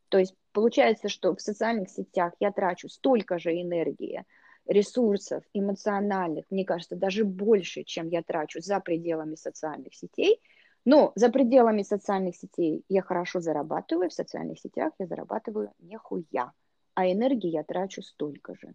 То 0.09 0.19
есть 0.19 0.35
получается, 0.53 1.09
что 1.09 1.35
в 1.35 1.41
социальных 1.41 1.89
сетях 1.89 2.33
я 2.39 2.51
трачу 2.51 2.87
столько 2.87 3.39
же 3.39 3.51
энергии, 3.51 4.23
ресурсов 4.65 5.43
эмоциональных, 5.53 6.45
мне 6.49 6.65
кажется, 6.65 6.95
даже 6.95 7.25
больше, 7.25 7.83
чем 7.83 8.07
я 8.07 8.23
трачу 8.23 8.61
за 8.61 8.79
пределами 8.79 9.35
социальных 9.35 9.93
сетей. 9.93 10.41
Но 10.85 11.11
за 11.15 11.29
пределами 11.29 11.81
социальных 11.81 12.37
сетей 12.37 12.83
я 12.87 13.01
хорошо 13.01 13.41
зарабатываю, 13.41 14.09
в 14.09 14.13
социальных 14.13 14.59
сетях 14.59 14.93
я 14.97 15.07
зарабатываю 15.07 15.71
нехуя 15.79 16.53
а 16.95 17.11
энергии 17.11 17.49
я 17.49 17.63
трачу 17.63 18.01
столько 18.01 18.55
же. 18.55 18.73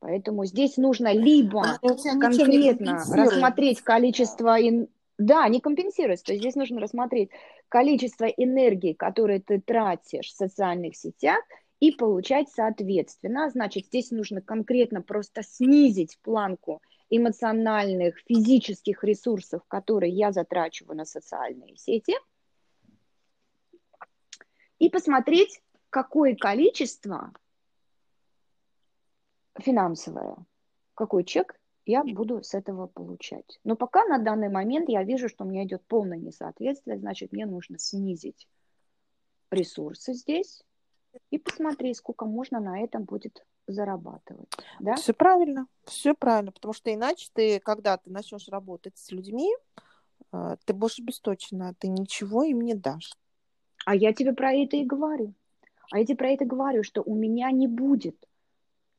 Поэтому 0.00 0.44
здесь 0.46 0.76
нужно 0.76 1.12
либо 1.12 1.78
конкретно 1.80 3.04
рассмотреть 3.14 3.80
количество... 3.82 4.60
Ин... 4.60 4.88
Да, 5.16 5.46
не 5.48 5.60
компенсируется. 5.60 6.24
То 6.24 6.32
есть 6.32 6.42
здесь 6.42 6.56
нужно 6.56 6.80
рассмотреть 6.80 7.30
количество 7.68 8.24
энергии, 8.24 8.94
которое 8.94 9.38
ты 9.38 9.60
тратишь 9.60 10.28
в 10.28 10.36
социальных 10.36 10.96
сетях, 10.96 11.38
и 11.78 11.92
получать 11.92 12.48
соответственно. 12.48 13.48
Значит, 13.50 13.86
здесь 13.86 14.10
нужно 14.10 14.40
конкретно 14.40 15.02
просто 15.02 15.42
снизить 15.42 16.18
планку 16.22 16.80
эмоциональных, 17.10 18.18
физических 18.26 19.04
ресурсов, 19.04 19.62
которые 19.68 20.12
я 20.12 20.32
затрачиваю 20.32 20.96
на 20.96 21.04
социальные 21.04 21.76
сети, 21.76 22.14
и 24.78 24.88
посмотреть, 24.88 25.60
какое 25.92 26.34
количество 26.34 27.32
финансовое, 29.58 30.36
какой 30.94 31.22
чек 31.22 31.60
я 31.84 32.02
буду 32.02 32.42
с 32.42 32.54
этого 32.54 32.86
получать. 32.86 33.60
Но 33.62 33.76
пока 33.76 34.06
на 34.06 34.18
данный 34.18 34.48
момент 34.48 34.88
я 34.88 35.04
вижу, 35.04 35.28
что 35.28 35.44
у 35.44 35.46
меня 35.46 35.64
идет 35.64 35.84
полное 35.86 36.18
несоответствие, 36.18 36.98
значит, 36.98 37.32
мне 37.32 37.44
нужно 37.44 37.78
снизить 37.78 38.48
ресурсы 39.50 40.14
здесь 40.14 40.64
и 41.30 41.38
посмотреть, 41.38 41.98
сколько 41.98 42.24
можно 42.24 42.58
на 42.58 42.80
этом 42.80 43.04
будет 43.04 43.44
зарабатывать. 43.66 44.50
Да? 44.80 44.94
Все 44.94 45.12
правильно, 45.12 45.66
все 45.84 46.14
правильно, 46.14 46.52
потому 46.52 46.72
что 46.72 46.92
иначе 46.92 47.28
ты, 47.34 47.60
когда 47.60 47.98
ты 47.98 48.10
начнешь 48.10 48.48
работать 48.48 48.96
с 48.96 49.10
людьми, 49.10 49.54
э, 50.32 50.56
ты 50.64 50.72
будешь 50.72 50.98
обесточена, 50.98 51.74
ты 51.74 51.88
ничего 51.88 52.44
им 52.44 52.62
не 52.62 52.72
дашь. 52.72 53.12
А 53.84 53.94
я 53.94 54.14
тебе 54.14 54.32
про 54.32 54.54
это 54.54 54.78
и 54.78 54.86
говорю. 54.86 55.34
А 55.92 55.98
я 55.98 56.06
тебе 56.06 56.16
про 56.16 56.30
это 56.30 56.46
говорю, 56.46 56.82
что 56.82 57.02
у 57.02 57.14
меня 57.14 57.50
не 57.50 57.66
будет 57.66 58.16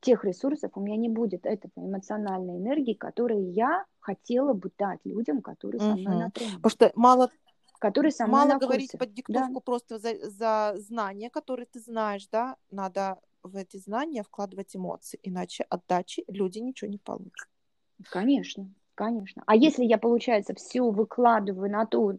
тех 0.00 0.24
ресурсов, 0.24 0.70
у 0.76 0.80
меня 0.80 0.96
не 0.96 1.08
будет 1.08 1.44
этой 1.44 1.68
эмоциональной 1.74 2.58
энергии, 2.58 2.94
которую 2.94 3.52
я 3.52 3.84
хотела 3.98 4.52
бы 4.52 4.70
дать 4.78 5.00
людям, 5.04 5.42
которые 5.42 5.80
со 5.80 5.96
мной 5.96 6.16
на 6.16 6.30
тренинге. 6.30 6.56
Потому 6.58 6.70
что 6.70 6.92
мало 6.94 7.30
которые 7.80 8.12
со 8.12 8.26
мной 8.26 8.46
Мало 8.46 8.58
говорить 8.58 8.92
под 8.96 9.12
диктовку 9.12 9.54
да. 9.54 9.60
просто 9.60 9.98
за, 9.98 10.30
за 10.30 10.74
знания, 10.78 11.28
которые 11.28 11.66
ты 11.66 11.80
знаешь, 11.80 12.26
да, 12.30 12.56
надо 12.70 13.18
в 13.42 13.56
эти 13.56 13.76
знания 13.76 14.22
вкладывать 14.22 14.74
эмоции, 14.74 15.18
иначе 15.22 15.66
отдачи 15.68 16.24
люди 16.28 16.60
ничего 16.60 16.90
не 16.90 16.98
получат. 16.98 17.48
Конечно, 18.10 18.72
конечно. 18.94 19.42
А 19.46 19.56
если 19.56 19.84
я, 19.84 19.98
получается, 19.98 20.54
все 20.54 20.88
выкладываю 20.88 21.70
на 21.70 21.84
то 21.84 22.12
э, 22.12 22.16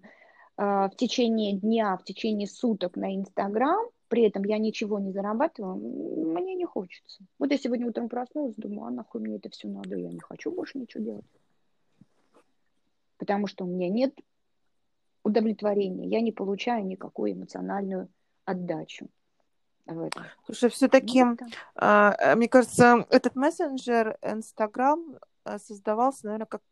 в 0.58 0.92
течение 0.98 1.54
дня, 1.54 1.98
в 1.98 2.04
течение 2.04 2.48
суток 2.48 2.96
на 2.96 3.16
Инстаграм, 3.16 3.86
при 4.08 4.24
этом 4.24 4.44
я 4.44 4.58
ничего 4.58 5.00
не 5.00 5.12
зарабатываю, 5.12 5.76
мне 5.76 6.56
не 6.56 6.66
хочется. 6.66 7.24
Вот 7.40 7.52
я 7.52 7.58
сегодня 7.58 7.88
утром 7.88 8.10
проснулась, 8.10 8.56
думаю, 8.56 8.88
а 8.88 8.92
нахуй 8.92 9.22
мне 9.22 9.38
это 9.38 9.50
все 9.50 9.68
надо, 9.68 9.96
я 9.96 10.10
не 10.10 10.20
хочу 10.20 10.52
больше 10.52 10.78
ничего 10.78 11.04
делать. 11.04 11.26
Потому 13.18 13.48
что 13.48 13.66
у 13.66 13.68
меня 13.68 13.90
нет 13.90 14.14
удовлетворения, 15.24 16.08
я 16.08 16.22
не 16.22 16.32
получаю 16.32 16.86
никакую 16.86 17.34
эмоциональную 17.34 18.10
отдачу. 18.46 19.08
В 19.86 20.02
этом. 20.02 20.24
Слушай, 20.46 20.72
все-таки, 20.72 21.24
ну, 21.24 21.38
э, 21.76 22.36
мне 22.36 22.50
кажется, 22.50 23.06
этот 23.12 23.36
мессенджер 23.36 24.18
Инстаграм 24.24 25.20
создавался, 25.58 26.26
наверное, 26.26 26.48
как 26.48 26.64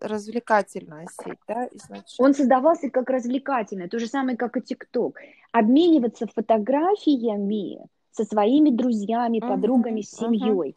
развлекательная 0.00 1.06
сеть, 1.22 1.38
да, 1.46 1.68
изначально? 1.72 2.04
Он 2.18 2.34
создавался 2.34 2.90
как 2.90 3.10
развлекательная, 3.10 3.88
то 3.88 3.98
же 3.98 4.06
самое, 4.06 4.36
как 4.36 4.56
и 4.56 4.60
ТикТок. 4.60 5.18
Обмениваться 5.52 6.26
фотографиями 6.26 7.86
со 8.10 8.24
своими 8.24 8.70
друзьями, 8.70 9.38
uh-huh, 9.38 9.48
подругами, 9.48 10.02
с 10.02 10.10
семьей. 10.10 10.70
Uh-huh. 10.70 10.74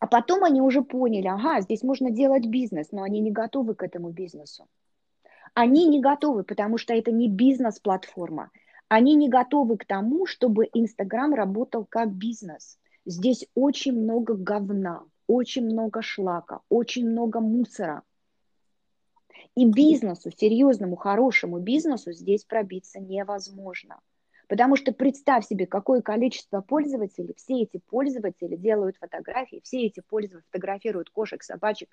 А 0.00 0.06
потом 0.08 0.42
они 0.42 0.60
уже 0.60 0.82
поняли, 0.82 1.28
ага, 1.28 1.60
здесь 1.60 1.82
можно 1.84 2.10
делать 2.10 2.46
бизнес, 2.46 2.88
но 2.90 3.04
они 3.04 3.20
не 3.20 3.30
готовы 3.30 3.74
к 3.76 3.84
этому 3.84 4.10
бизнесу. 4.10 4.66
Они 5.54 5.86
не 5.86 6.00
готовы, 6.00 6.42
потому 6.42 6.78
что 6.78 6.92
это 6.92 7.12
не 7.12 7.28
бизнес-платформа. 7.28 8.50
Они 8.88 9.14
не 9.14 9.28
готовы 9.28 9.76
к 9.76 9.84
тому, 9.84 10.26
чтобы 10.26 10.68
Инстаграм 10.72 11.32
работал 11.32 11.86
как 11.88 12.12
бизнес. 12.12 12.78
Здесь 13.06 13.46
очень 13.54 13.92
много 13.92 14.34
говна, 14.34 15.04
очень 15.26 15.64
много 15.64 16.02
шлака, 16.02 16.60
очень 16.68 17.08
много 17.08 17.40
мусора. 17.40 18.02
И 19.54 19.66
бизнесу, 19.66 20.30
серьезному, 20.30 20.96
хорошему 20.96 21.58
бизнесу 21.58 22.12
здесь 22.12 22.44
пробиться 22.44 23.00
невозможно. 23.00 24.00
Потому 24.48 24.76
что 24.76 24.92
представь 24.92 25.46
себе, 25.46 25.66
какое 25.66 26.02
количество 26.02 26.60
пользователей, 26.60 27.34
все 27.36 27.62
эти 27.62 27.78
пользователи 27.78 28.56
делают 28.56 28.96
фотографии, 28.98 29.60
все 29.62 29.86
эти 29.86 30.00
пользователи 30.00 30.44
фотографируют 30.50 31.10
кошек, 31.10 31.42
собачек, 31.42 31.88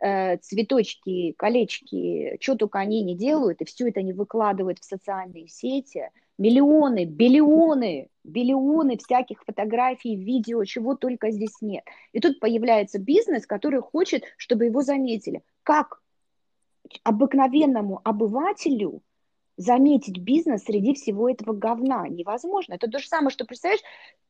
э, 0.00 0.36
цветочки, 0.38 1.32
колечки, 1.38 2.38
что 2.40 2.56
только 2.56 2.80
они 2.80 3.02
не 3.02 3.16
делают, 3.16 3.60
и 3.60 3.64
все 3.64 3.88
это 3.88 4.00
они 4.00 4.12
выкладывают 4.12 4.80
в 4.80 4.84
социальные 4.84 5.48
сети, 5.48 6.10
миллионы, 6.38 7.04
биллионы, 7.04 8.08
биллионы 8.24 8.96
всяких 8.96 9.44
фотографий, 9.44 10.16
видео, 10.16 10.64
чего 10.64 10.96
только 10.96 11.30
здесь 11.30 11.60
нет. 11.60 11.84
И 12.12 12.20
тут 12.20 12.40
появляется 12.40 12.98
бизнес, 12.98 13.46
который 13.46 13.80
хочет, 13.80 14.24
чтобы 14.36 14.64
его 14.64 14.82
заметили. 14.82 15.42
Как 15.62 16.01
обыкновенному 17.04 18.00
обывателю 18.04 19.02
заметить 19.56 20.18
бизнес 20.18 20.64
среди 20.64 20.94
всего 20.94 21.28
этого 21.28 21.52
говна 21.52 22.08
невозможно. 22.08 22.74
Это 22.74 22.88
то 22.88 22.98
же 22.98 23.06
самое, 23.06 23.30
что, 23.30 23.44
представляешь, 23.44 23.82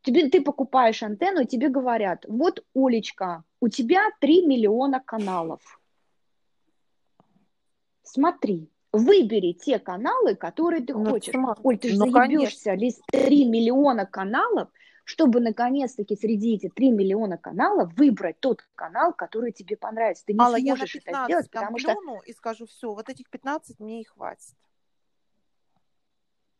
тебе, 0.03 0.29
ты 0.29 0.41
покупаешь 0.41 1.03
антенну, 1.03 1.43
и 1.43 1.47
тебе 1.47 1.69
говорят, 1.69 2.25
вот, 2.29 2.65
Олечка, 2.75 3.45
у 3.61 3.69
тебя 3.69 4.03
3 4.21 4.47
миллиона 4.47 5.01
каналов. 5.01 5.61
Смотри, 8.03 8.69
выбери 8.93 9.53
те 9.53 9.79
каналы, 9.79 10.35
которые 10.35 10.83
ты 10.83 10.93
ну, 10.93 11.11
хочешь. 11.11 11.33
Сама. 11.33 11.57
Оль, 11.63 11.79
ты 11.79 11.91
же 11.91 11.99
ну, 11.99 12.11
заебешься, 12.11 12.75
лист 12.75 13.03
3 13.11 13.45
миллиона 13.47 14.07
каналов, 14.07 14.69
чтобы 15.13 15.41
наконец-таки 15.41 16.17
среди 16.17 16.55
этих 16.55 16.73
3 16.73 16.91
миллиона 16.91 17.37
каналов 17.37 17.93
выбрать 17.99 18.41
тот 18.41 18.67
канал, 18.75 19.13
который 19.13 19.53
тебе 19.53 19.77
понравится. 19.77 20.25
Ты 20.25 20.33
не 20.33 20.41
Алла, 20.41 20.57
сможешь 20.59 20.95
я 20.95 21.01
на 21.01 21.05
15 21.05 21.07
это 21.07 21.25
сделать, 21.27 21.51
потому 21.51 21.79
что... 21.79 21.95
и 22.25 22.33
скажу, 22.33 22.65
все, 22.65 22.95
вот 22.95 23.11
этих 23.11 23.29
15 23.29 23.79
мне 23.79 24.01
и 24.01 24.05
хватит. 24.05 24.55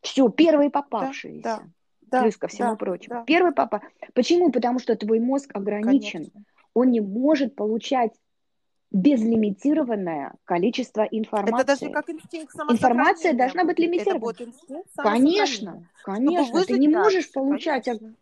Все, 0.03 0.29
первые 0.29 0.69
попавшиеся. 0.69 1.43
Да, 1.43 1.63
да, 2.03 2.23
плюс 2.23 2.37
ко 2.37 2.49
всему 2.49 2.73
да, 2.73 2.77
прочему. 2.77 3.15
Да. 3.15 3.25
Первый 3.25 3.53
папа. 3.53 3.81
Почему? 4.13 4.53
Потому 4.53 4.81
что 4.81 4.97
твой 4.97 5.19
мозг 5.19 5.51
ограничен. 5.55 6.25
Конечно. 6.25 6.45
Он 6.75 6.91
не 6.91 7.01
может 7.01 7.57
получать 7.57 8.13
безлимитированное 8.91 10.35
количество 10.45 11.05
информации. 11.05 11.63
Это 11.63 11.81
даже 11.81 11.91
как 11.91 12.11
инстинкт 12.11 12.55
Информация 12.69 13.33
должна 13.33 13.65
быть 13.65 13.79
лимитирована. 13.79 14.35
Конечно, 14.97 15.89
конечно. 16.05 16.65
Ты 16.67 16.79
не 16.79 16.89
можешь 16.89 17.33
получать... 17.33 17.87
Конечно. 17.87 18.15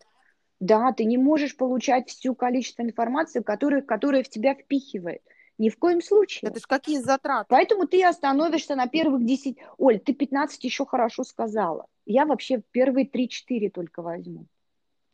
Да, 0.61 0.93
ты 0.93 1.05
не 1.05 1.17
можешь 1.17 1.57
получать 1.57 2.11
всю 2.11 2.35
количество 2.35 2.83
информации, 2.83 3.41
которое, 3.41 3.81
которое 3.81 4.23
в 4.23 4.29
тебя 4.29 4.55
впихивает. 4.55 5.23
Ни 5.57 5.69
в 5.69 5.79
коем 5.79 6.01
случае. 6.03 6.51
Это 6.51 6.61
же 6.61 6.67
какие 6.67 6.99
затраты? 6.99 7.47
Поэтому 7.49 7.87
ты 7.87 8.03
остановишься 8.05 8.77
на 8.77 8.87
первых 8.87 9.25
10. 9.25 9.59
Оль, 9.79 9.99
ты 9.99 10.15
15 10.15 10.63
еще 10.65 10.87
хорошо 10.87 11.25
сказала. 11.25 11.87
Я 12.07 12.25
вообще 12.25 12.63
первые 12.71 13.07
3-4 13.07 13.71
только 13.71 14.01
возьму. 14.01 14.47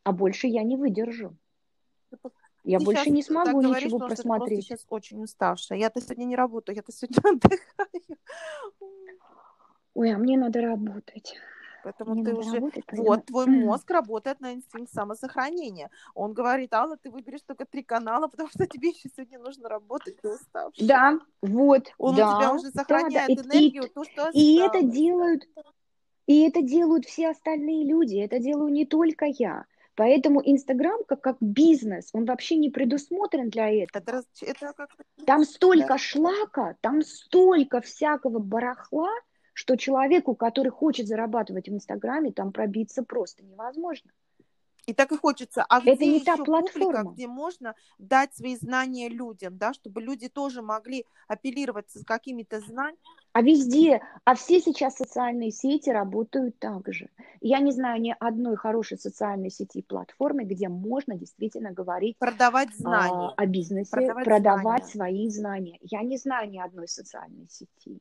А 0.04 0.12
больше 0.12 0.46
я 0.46 0.62
не 0.62 0.76
выдержу. 0.76 1.36
Я 2.62 2.78
ты 2.78 2.84
больше 2.84 3.10
не 3.10 3.22
смогу 3.22 3.60
ничего 3.60 3.98
говоришь, 3.98 4.18
просмотреть. 4.18 4.60
Ты 4.60 4.66
сейчас 4.66 4.86
очень 4.88 5.22
уставшая. 5.22 5.78
Я-то 5.78 6.00
сегодня 6.00 6.24
не 6.24 6.36
работаю, 6.36 6.76
я-то 6.76 6.92
сегодня 6.92 7.18
отдыхаю. 7.30 8.18
Ой, 9.94 10.12
а 10.12 10.18
мне 10.18 10.36
надо 10.36 10.60
работать. 10.60 11.36
Поэтому 11.86 12.14
мне 12.16 12.24
ты 12.24 12.34
уже... 12.34 12.54
Работать. 12.54 12.84
Вот, 12.90 13.26
твой 13.26 13.46
мозг 13.46 13.88
работает 13.92 14.40
на 14.40 14.54
инстинкт 14.54 14.92
самосохранения. 14.92 15.88
Он 16.14 16.32
говорит, 16.32 16.74
Алла, 16.74 16.96
ты 16.96 17.10
выберешь 17.10 17.42
только 17.46 17.64
три 17.64 17.84
канала, 17.84 18.26
потому 18.32 18.48
что 18.48 18.66
тебе 18.66 18.88
еще 18.88 19.08
сегодня 19.16 19.38
нужно 19.38 19.68
работать, 19.68 20.20
ты 20.20 20.34
уставшая. 20.34 20.88
Да, 20.88 21.18
вот, 21.42 21.92
Он 21.98 22.16
да, 22.16 22.34
у 22.34 22.40
тебя 22.40 22.54
уже 22.54 22.70
сохраняет 22.72 23.36
да, 23.36 23.42
да. 23.44 23.48
энергию, 23.56 23.84
и, 23.84 23.88
то, 23.88 24.02
что 24.04 24.30
И 24.32 24.58
это 24.58 24.82
делают... 24.82 25.44
И 26.26 26.40
это 26.40 26.60
делают 26.60 27.04
все 27.04 27.28
остальные 27.28 27.86
люди, 27.86 28.16
это 28.16 28.40
делаю 28.40 28.72
не 28.72 28.84
только 28.84 29.26
я. 29.26 29.64
Поэтому 29.94 30.42
Инстаграм 30.44 31.04
как, 31.06 31.20
как 31.20 31.36
бизнес, 31.38 32.10
он 32.12 32.24
вообще 32.24 32.56
не 32.56 32.68
предусмотрен 32.68 33.48
для 33.48 33.70
этого. 33.70 34.02
Это, 34.02 34.22
это 34.40 34.72
как... 34.76 34.90
Там 35.24 35.44
столько 35.44 35.86
да. 35.86 35.98
шлака, 35.98 36.74
там 36.80 37.02
столько 37.02 37.80
всякого 37.80 38.40
барахла, 38.40 39.12
что 39.56 39.76
человеку, 39.76 40.34
который 40.34 40.68
хочет 40.68 41.08
зарабатывать 41.08 41.68
в 41.68 41.72
Инстаграме, 41.72 42.30
там 42.30 42.52
пробиться 42.52 43.02
просто 43.02 43.42
невозможно. 43.42 44.10
И 44.84 44.92
так 44.92 45.10
и 45.12 45.16
хочется. 45.16 45.64
А 45.66 45.80
это 45.80 45.96
где 45.96 46.06
не 46.06 46.20
та 46.20 46.36
платформа, 46.36 46.70
публика, 46.72 47.14
где 47.14 47.26
можно 47.26 47.74
дать 47.98 48.34
свои 48.34 48.54
знания 48.54 49.08
людям, 49.08 49.56
да, 49.56 49.72
чтобы 49.72 50.02
люди 50.02 50.28
тоже 50.28 50.60
могли 50.60 51.06
апеллировать 51.26 51.90
с 51.90 52.04
какими-то 52.04 52.60
знаниями. 52.60 52.98
А 53.32 53.40
везде, 53.40 54.02
а 54.24 54.34
все 54.34 54.60
сейчас 54.60 54.96
социальные 54.96 55.52
сети 55.52 55.88
работают 55.88 56.58
так 56.58 56.92
же. 56.92 57.08
Я 57.40 57.60
не 57.60 57.72
знаю 57.72 58.00
ни 58.00 58.14
одной 58.20 58.56
хорошей 58.56 58.98
социальной 58.98 59.50
сети 59.50 59.78
и 59.78 59.82
платформы, 59.82 60.44
где 60.44 60.68
можно 60.68 61.16
действительно 61.16 61.72
говорить 61.72 62.18
продавать 62.18 62.74
знания. 62.76 63.32
А, 63.36 63.42
о 63.42 63.46
бизнесе, 63.46 63.90
продавать, 63.90 64.24
продавать 64.24 64.86
знания. 64.90 64.90
свои 64.90 65.30
знания. 65.30 65.78
Я 65.80 66.02
не 66.02 66.18
знаю 66.18 66.50
ни 66.50 66.58
одной 66.58 66.88
социальной 66.88 67.48
сети, 67.48 67.98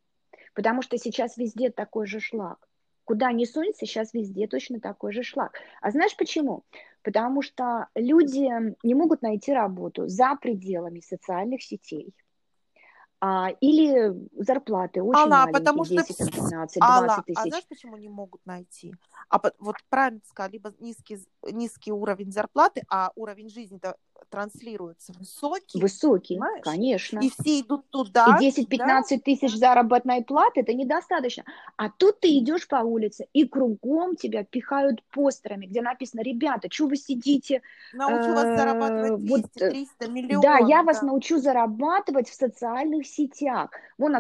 потому 0.56 0.82
что 0.82 0.98
сейчас 0.98 1.38
везде 1.38 1.70
такой 1.70 2.08
же 2.08 2.20
шлак. 2.20 2.68
Куда 3.04 3.32
ни 3.32 3.46
сунься, 3.46 3.86
сейчас 3.86 4.14
везде 4.14 4.48
точно 4.48 4.80
такой 4.80 5.14
же 5.14 5.22
шлак. 5.22 5.60
А 5.82 5.92
знаешь 5.92 6.18
почему? 6.18 6.64
Потому 7.04 7.44
что 7.44 7.88
люди 7.94 8.50
не 8.82 8.96
могут 8.96 9.22
найти 9.22 9.54
работу 9.54 10.08
за 10.08 10.36
пределами 10.42 11.02
социальных 11.02 11.62
сетей 11.62 12.16
а, 13.22 13.50
или 13.60 14.14
зарплаты 14.44 15.02
очень 15.02 15.20
Алла, 15.20 15.30
маленькие, 15.30 15.60
потому 15.60 15.86
что... 15.86 15.96
10, 15.96 16.18
15, 16.18 16.52
20 16.52 16.78
Алла, 16.82 17.24
тысяч. 17.26 17.38
А 17.38 17.42
знаешь, 17.44 17.68
почему 17.68 17.98
не 17.98 18.10
могут 18.10 18.46
найти? 18.46 18.94
А 19.30 19.40
вот 19.60 19.76
правильно 19.90 20.22
сказал, 20.26 20.52
либо 20.52 20.74
низкий, 20.80 21.20
низкий 21.44 21.92
уровень 21.92 22.32
зарплаты, 22.32 22.84
а 22.90 23.12
уровень 23.16 23.50
жизни-то 23.50 23.98
транслируется 24.30 25.14
высокий. 25.18 25.80
Высокий, 25.80 26.36
понимаешь? 26.36 26.64
конечно. 26.64 27.20
И 27.20 27.30
все 27.30 27.62
идут 27.62 27.90
туда. 27.90 28.38
И 28.42 28.50
10-15 28.50 28.78
да? 28.78 29.02
тысяч 29.24 29.56
заработной 29.56 30.24
платы 30.24 30.62
это 30.62 30.74
недостаточно. 30.74 31.44
А 31.78 31.90
тут 31.90 32.20
ты 32.20 32.38
идешь 32.38 32.68
по 32.68 32.78
улице, 32.78 33.28
и 33.34 33.48
кругом 33.48 34.16
тебя 34.16 34.44
пихают 34.44 35.04
постерами, 35.12 35.66
где 35.66 35.82
написано, 35.82 36.22
ребята, 36.22 36.68
что 36.72 36.88
вы 36.88 36.98
сидите? 36.98 37.62
Научу 37.94 38.34
вас 38.34 38.46
э, 38.46 38.58
зарабатывать 38.58 39.22
200-300 39.22 39.86
э, 40.00 40.08
миллионов. 40.08 40.44
Да, 40.44 40.58
я 40.58 40.84
вас 40.84 41.02
научу 41.02 41.38
зарабатывать 41.38 42.30
в 42.30 42.34
социальных 42.34 43.08
сетях. 43.08 43.70
Вон, 43.98 44.16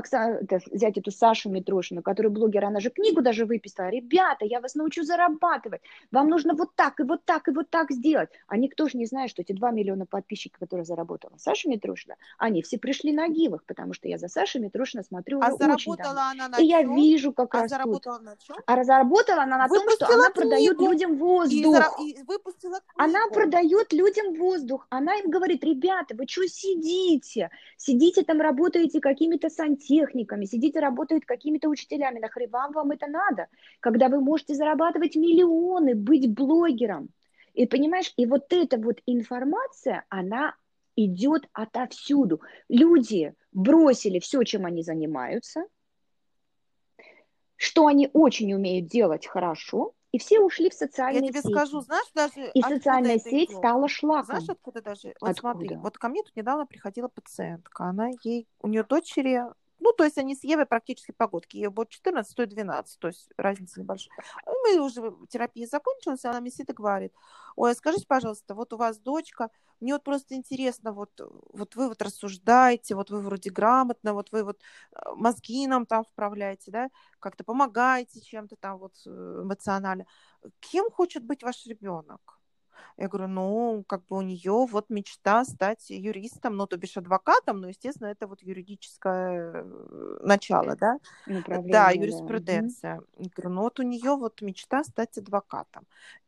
взять 0.72 0.98
эту 0.98 1.12
Сашу 1.12 1.50
Митрошину, 1.50 2.02
которая 2.02 2.32
блогер, 2.32 2.66
она 2.66 2.80
же 2.80 2.90
книгу 2.90 3.22
даже 3.22 3.46
выписала. 3.46 3.90
Ребята, 3.90 4.46
я 4.46 4.62
вас 4.62 4.76
научу 4.76 5.04
зарабатывать. 5.04 5.82
Вам 6.12 6.30
нужно 6.30 6.54
вот 6.54 6.70
так, 6.76 7.00
и 7.00 7.04
вот 7.04 7.26
так, 7.26 7.48
и 7.48 7.52
вот 7.52 7.70
так 7.70 7.92
сделать. 7.92 8.30
А 8.48 8.58
никто 8.58 8.88
же 8.88 8.98
не 8.98 9.06
знает, 9.06 9.30
что 9.30 9.42
эти 9.42 9.52
2 9.52 9.72
миллиона 9.72 9.85
подписчиков, 10.06 10.60
которые 10.60 10.86
заработала 10.86 11.34
Саша 11.38 11.70
Митрошина, 11.70 12.16
они 12.38 12.62
все 12.62 12.78
пришли 12.78 13.12
на 13.14 13.28
гивах, 13.28 13.64
потому 13.66 13.94
что 13.94 14.08
я 14.08 14.18
за 14.18 14.28
Сашей 14.28 14.62
Митрошина 14.62 15.04
смотрю 15.04 15.42
а 15.42 15.54
уже 15.54 15.72
очень 15.72 15.96
давно. 15.96 16.22
Она 16.22 16.50
на 16.50 16.58
и 16.58 16.66
я 16.66 16.82
вижу, 16.84 17.34
как 17.34 17.54
а 17.56 17.64
растут. 17.64 17.70
Заработала 17.70 18.20
на 18.20 18.38
чем? 18.38 18.58
А 18.66 18.84
заработала 18.84 19.44
она 19.44 19.58
на 19.58 19.68
выпустила 19.68 19.98
том, 19.98 20.08
что 20.08 20.16
она 20.16 20.30
продает 20.30 20.80
людям 20.80 21.18
воздух. 21.18 22.00
И, 22.00 22.12
и 22.12 22.24
выпустила 22.24 22.80
она 22.98 23.28
продает 23.28 23.94
людям 23.94 24.34
воздух. 24.36 24.88
Она 24.90 25.16
им 25.16 25.30
говорит, 25.30 25.64
ребята, 25.64 26.16
вы 26.16 26.26
что 26.28 26.48
сидите? 26.48 27.50
Сидите 27.78 28.24
там, 28.24 28.42
работаете 28.42 29.00
какими-то 29.00 29.50
сантехниками, 29.50 30.46
сидите, 30.46 30.80
работают 30.80 31.26
какими-то 31.26 31.70
учителями. 31.70 32.20
Нахрен 32.20 32.50
вам 32.50 32.72
вам 32.72 32.92
это 32.92 33.08
надо? 33.08 33.48
Когда 33.80 34.08
вы 34.10 34.22
можете 34.22 34.56
зарабатывать 34.56 35.16
миллионы, 35.16 35.96
быть 35.96 36.32
блогером. 36.32 37.10
И 37.56 37.66
понимаешь, 37.68 38.14
и 38.18 38.26
вот 38.26 38.52
эта 38.52 38.78
вот 38.78 38.98
информация, 39.06 40.06
она 40.10 40.56
идет 40.98 41.48
отовсюду. 41.54 42.42
Люди 42.68 43.34
бросили 43.54 44.20
все, 44.20 44.44
чем 44.44 44.66
они 44.66 44.84
занимаются, 44.84 45.66
что 47.56 47.88
они 47.88 48.10
очень 48.12 48.54
умеют 48.54 48.88
делать 48.88 49.26
хорошо, 49.26 49.94
и 50.12 50.18
все 50.18 50.42
ушли 50.42 50.70
в 50.70 50.74
социальные 50.74 51.24
сети. 51.24 51.36
Я 51.36 51.42
тебе 51.42 51.42
сети. 51.42 51.54
скажу, 51.54 51.80
знаешь, 51.82 52.12
даже 52.14 52.52
И 52.54 52.62
социальная 52.62 53.20
сеть 53.20 53.50
идет? 53.50 53.58
стала 53.58 53.88
шлаком. 53.88 54.26
Знаешь, 54.26 54.50
откуда 54.50 54.82
даже? 54.82 55.14
Вот 55.22 55.30
откуда? 55.30 55.40
смотри, 55.40 55.76
вот 55.78 55.98
ко 55.98 56.10
мне 56.10 56.24
тут 56.24 56.36
недавно 56.36 56.66
приходила 56.66 57.08
пациентка, 57.08 57.86
она 57.86 58.10
ей, 58.24 58.48
у 58.62 58.68
нее 58.68 58.84
дочери 58.84 59.44
ну, 59.80 59.94
то 59.94 60.04
есть 60.04 60.18
они 60.18 60.36
с 60.36 60.44
Евой 60.44 60.66
практически 60.66 61.12
погодки. 61.12 61.58
Ей 61.58 61.68
будет 61.68 61.90
14, 61.90 62.36
то 62.36 62.46
12, 62.46 63.00
то 63.00 63.08
есть 63.08 63.30
разница 63.38 63.80
небольшая. 63.80 64.18
Мы 64.46 64.80
уже 64.80 65.14
терапия 65.30 65.68
закончилась, 65.68 66.26
она 66.26 66.42
мне 66.42 66.52
сидит 66.52 66.70
и 66.70 66.74
говорит, 66.74 67.14
ой, 67.56 67.72
а 67.72 67.76
скажите, 67.76 68.06
пожалуйста, 68.08 68.56
вот 68.56 68.74
у 68.74 68.78
вас 68.78 68.98
дочка, 68.98 69.50
мне 69.82 69.94
вот 69.94 70.04
просто 70.04 70.36
интересно, 70.36 70.94
вот, 70.94 71.12
вот 71.54 71.76
вы 71.76 71.90
вот 71.90 72.02
рассуждаете, 72.02 72.96
вот 72.96 73.10
вы 73.10 73.22
вроде 73.22 73.50
грамотно, 73.50 74.14
вот 74.14 74.32
вы 74.32 74.44
вот 74.44 74.62
э, 74.94 75.00
мозги 75.16 75.68
нам 75.68 75.86
там 75.86 76.06
вправляете, 76.06 76.72
да, 76.72 76.90
как-то 77.20 77.44
помогаете 77.44 78.22
чем-то 78.22 78.56
там 78.56 78.78
вот 78.78 78.94
э, 79.06 79.10
эмоционально. 79.10 80.06
Кем 80.60 80.90
хочет 80.90 81.24
быть 81.24 81.44
ваш 81.44 81.66
ребенок? 81.66 82.40
Я 82.98 83.08
говорю, 83.08 83.28
ну, 83.28 83.84
как 83.88 84.06
бы 84.06 84.18
у 84.18 84.22
нее 84.22 84.66
вот 84.70 84.90
мечта 84.90 85.44
стать 85.46 85.90
юристом, 85.90 86.56
ну, 86.56 86.68
то 86.68 86.78
бишь 86.78 86.98
адвокатом, 86.98 87.62
но, 87.62 87.70
естественно, 87.70 88.08
это 88.08 88.28
вот 88.28 88.42
юридическое 88.42 89.64
э, 89.64 90.18
начало, 90.22 90.76
да? 90.76 91.00
Да, 91.26 91.92
юриспруденция. 91.92 92.98
Да. 92.98 93.24
Я 93.24 93.30
говорю, 93.36 93.56
ну, 93.56 93.62
вот 93.62 93.80
у 93.80 93.84
нее 93.84 94.16
вот 94.16 94.42
мечта 94.42 94.84
стать 94.84 95.18
адвокатом. 95.18 95.86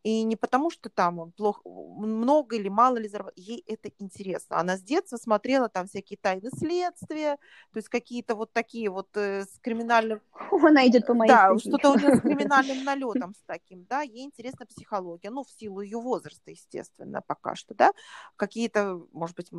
И 0.08 0.24
не 0.24 0.38
потому, 0.38 0.70
что 0.70 0.90
там 0.90 1.32
плохо, 1.32 1.62
много 1.66 2.56
или 2.56 2.70
мало 2.70 2.96
ли 2.96 3.10
зарабатывает, 3.10 3.46
ей 3.46 3.64
это 3.68 3.92
интересно. 4.00 4.58
Она 4.58 4.78
с 4.78 4.82
детства 4.82 5.18
смотрела 5.18 5.68
там 5.68 5.88
всякие 5.88 6.18
тайны 6.18 6.50
следствия, 6.58 7.36
то 7.74 7.78
есть 7.78 7.90
какие-то 7.90 8.36
вот 8.36 8.54
такие 8.54 8.90
вот 8.90 9.10
э, 9.16 9.44
с 9.44 9.60
криминальным... 9.60 10.22
Она 10.52 10.88
идет 10.88 11.08
по 11.08 11.14
моей 11.14 11.30
Да, 11.30 11.58
что-то 11.58 11.92
у 11.92 11.96
нее 11.96 12.16
с 12.16 12.22
криминальным 12.22 12.86
налетом 12.86 13.34
с 13.34 13.42
таким, 13.46 13.86
да, 13.90 14.02
ей 14.02 14.24
интересна 14.24 14.66
психология, 14.66 15.30
ну, 15.30 15.44
в 15.44 15.50
силу 15.50 15.82
ее 15.82 16.00
возраста, 16.00 16.37
естественно, 16.46 17.22
пока 17.22 17.56
что, 17.56 17.74
да, 17.74 17.92
какие-то, 18.36 19.06
может 19.12 19.36
быть, 19.36 19.50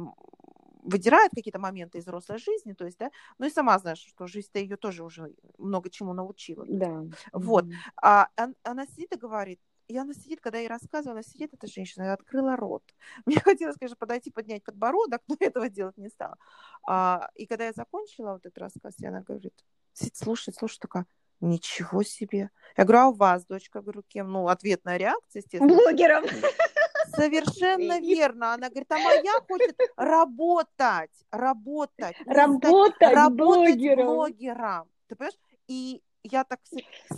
выдирает 0.83 1.33
какие-то 1.35 1.59
моменты 1.59 1.99
из 1.99 2.05
взрослой 2.05 2.39
жизни, 2.39 2.73
то 2.73 2.85
есть, 2.85 2.99
да, 2.99 3.11
ну 3.39 3.47
и 3.47 3.51
сама 3.51 3.79
знаешь, 3.79 3.99
что 3.99 4.27
жизнь-то 4.27 4.59
ее 4.59 4.77
тоже 4.77 5.05
уже 5.05 5.35
много 5.59 5.91
чему 5.91 6.13
научила. 6.13 6.65
Да. 6.69 7.05
Вот. 7.33 7.65
Mm-hmm. 7.65 7.75
А, 8.03 8.29
она 8.63 8.87
сидит 8.87 9.13
и 9.13 9.19
говорит, 9.19 9.61
и 9.89 9.97
она 9.97 10.13
сидит, 10.13 10.41
когда 10.41 10.59
я 10.59 10.65
ей 10.65 10.69
рассказывала, 10.69 11.13
она 11.13 11.23
сидит, 11.23 11.55
эта 11.55 11.67
женщина, 11.67 12.05
и 12.05 12.09
открыла 12.09 12.57
рот. 12.57 12.85
Мне 13.27 13.41
хотелось, 13.41 13.77
конечно, 13.77 13.97
подойти, 13.97 14.31
поднять 14.31 14.63
подбородок, 14.63 15.23
но 15.29 15.37
этого 15.41 15.69
делать 15.69 15.97
не 15.97 16.09
стала. 16.09 16.37
А, 16.87 17.31
и 17.35 17.47
когда 17.47 17.65
я 17.65 17.73
закончила 17.73 18.33
вот 18.33 18.47
этот 18.47 18.59
рассказ, 18.59 18.95
она 19.03 19.23
говорит, 19.23 19.55
сидит, 19.95 20.17
слушает, 20.17 20.57
слушает, 20.57 20.81
такая, 20.81 21.07
ничего 21.41 22.03
себе. 22.03 22.51
Я 22.77 22.85
говорю, 22.85 22.99
а 22.99 23.09
у 23.09 23.13
вас, 23.13 23.45
дочка, 23.47 23.81
говорю, 23.81 24.03
кем? 24.07 24.31
Ну, 24.31 24.49
ответная 24.49 24.97
реакция, 24.97 25.41
естественно. 25.41 25.75
Блогером. 25.75 26.25
Совершенно 27.17 28.01
верно. 28.01 28.55
Она 28.55 28.69
говорит, 28.69 28.91
а 28.93 28.99
моя 28.99 29.33
хочет 29.49 29.77
работать, 29.97 31.11
работать. 31.31 32.17
Работать, 32.27 33.13
работать 33.13 33.77
блогером. 33.77 34.07
блогером. 34.07 34.89
Ты 35.09 35.17
понимаешь? 35.17 35.39
И 35.67 36.03
я 36.23 36.45
так 36.45 36.61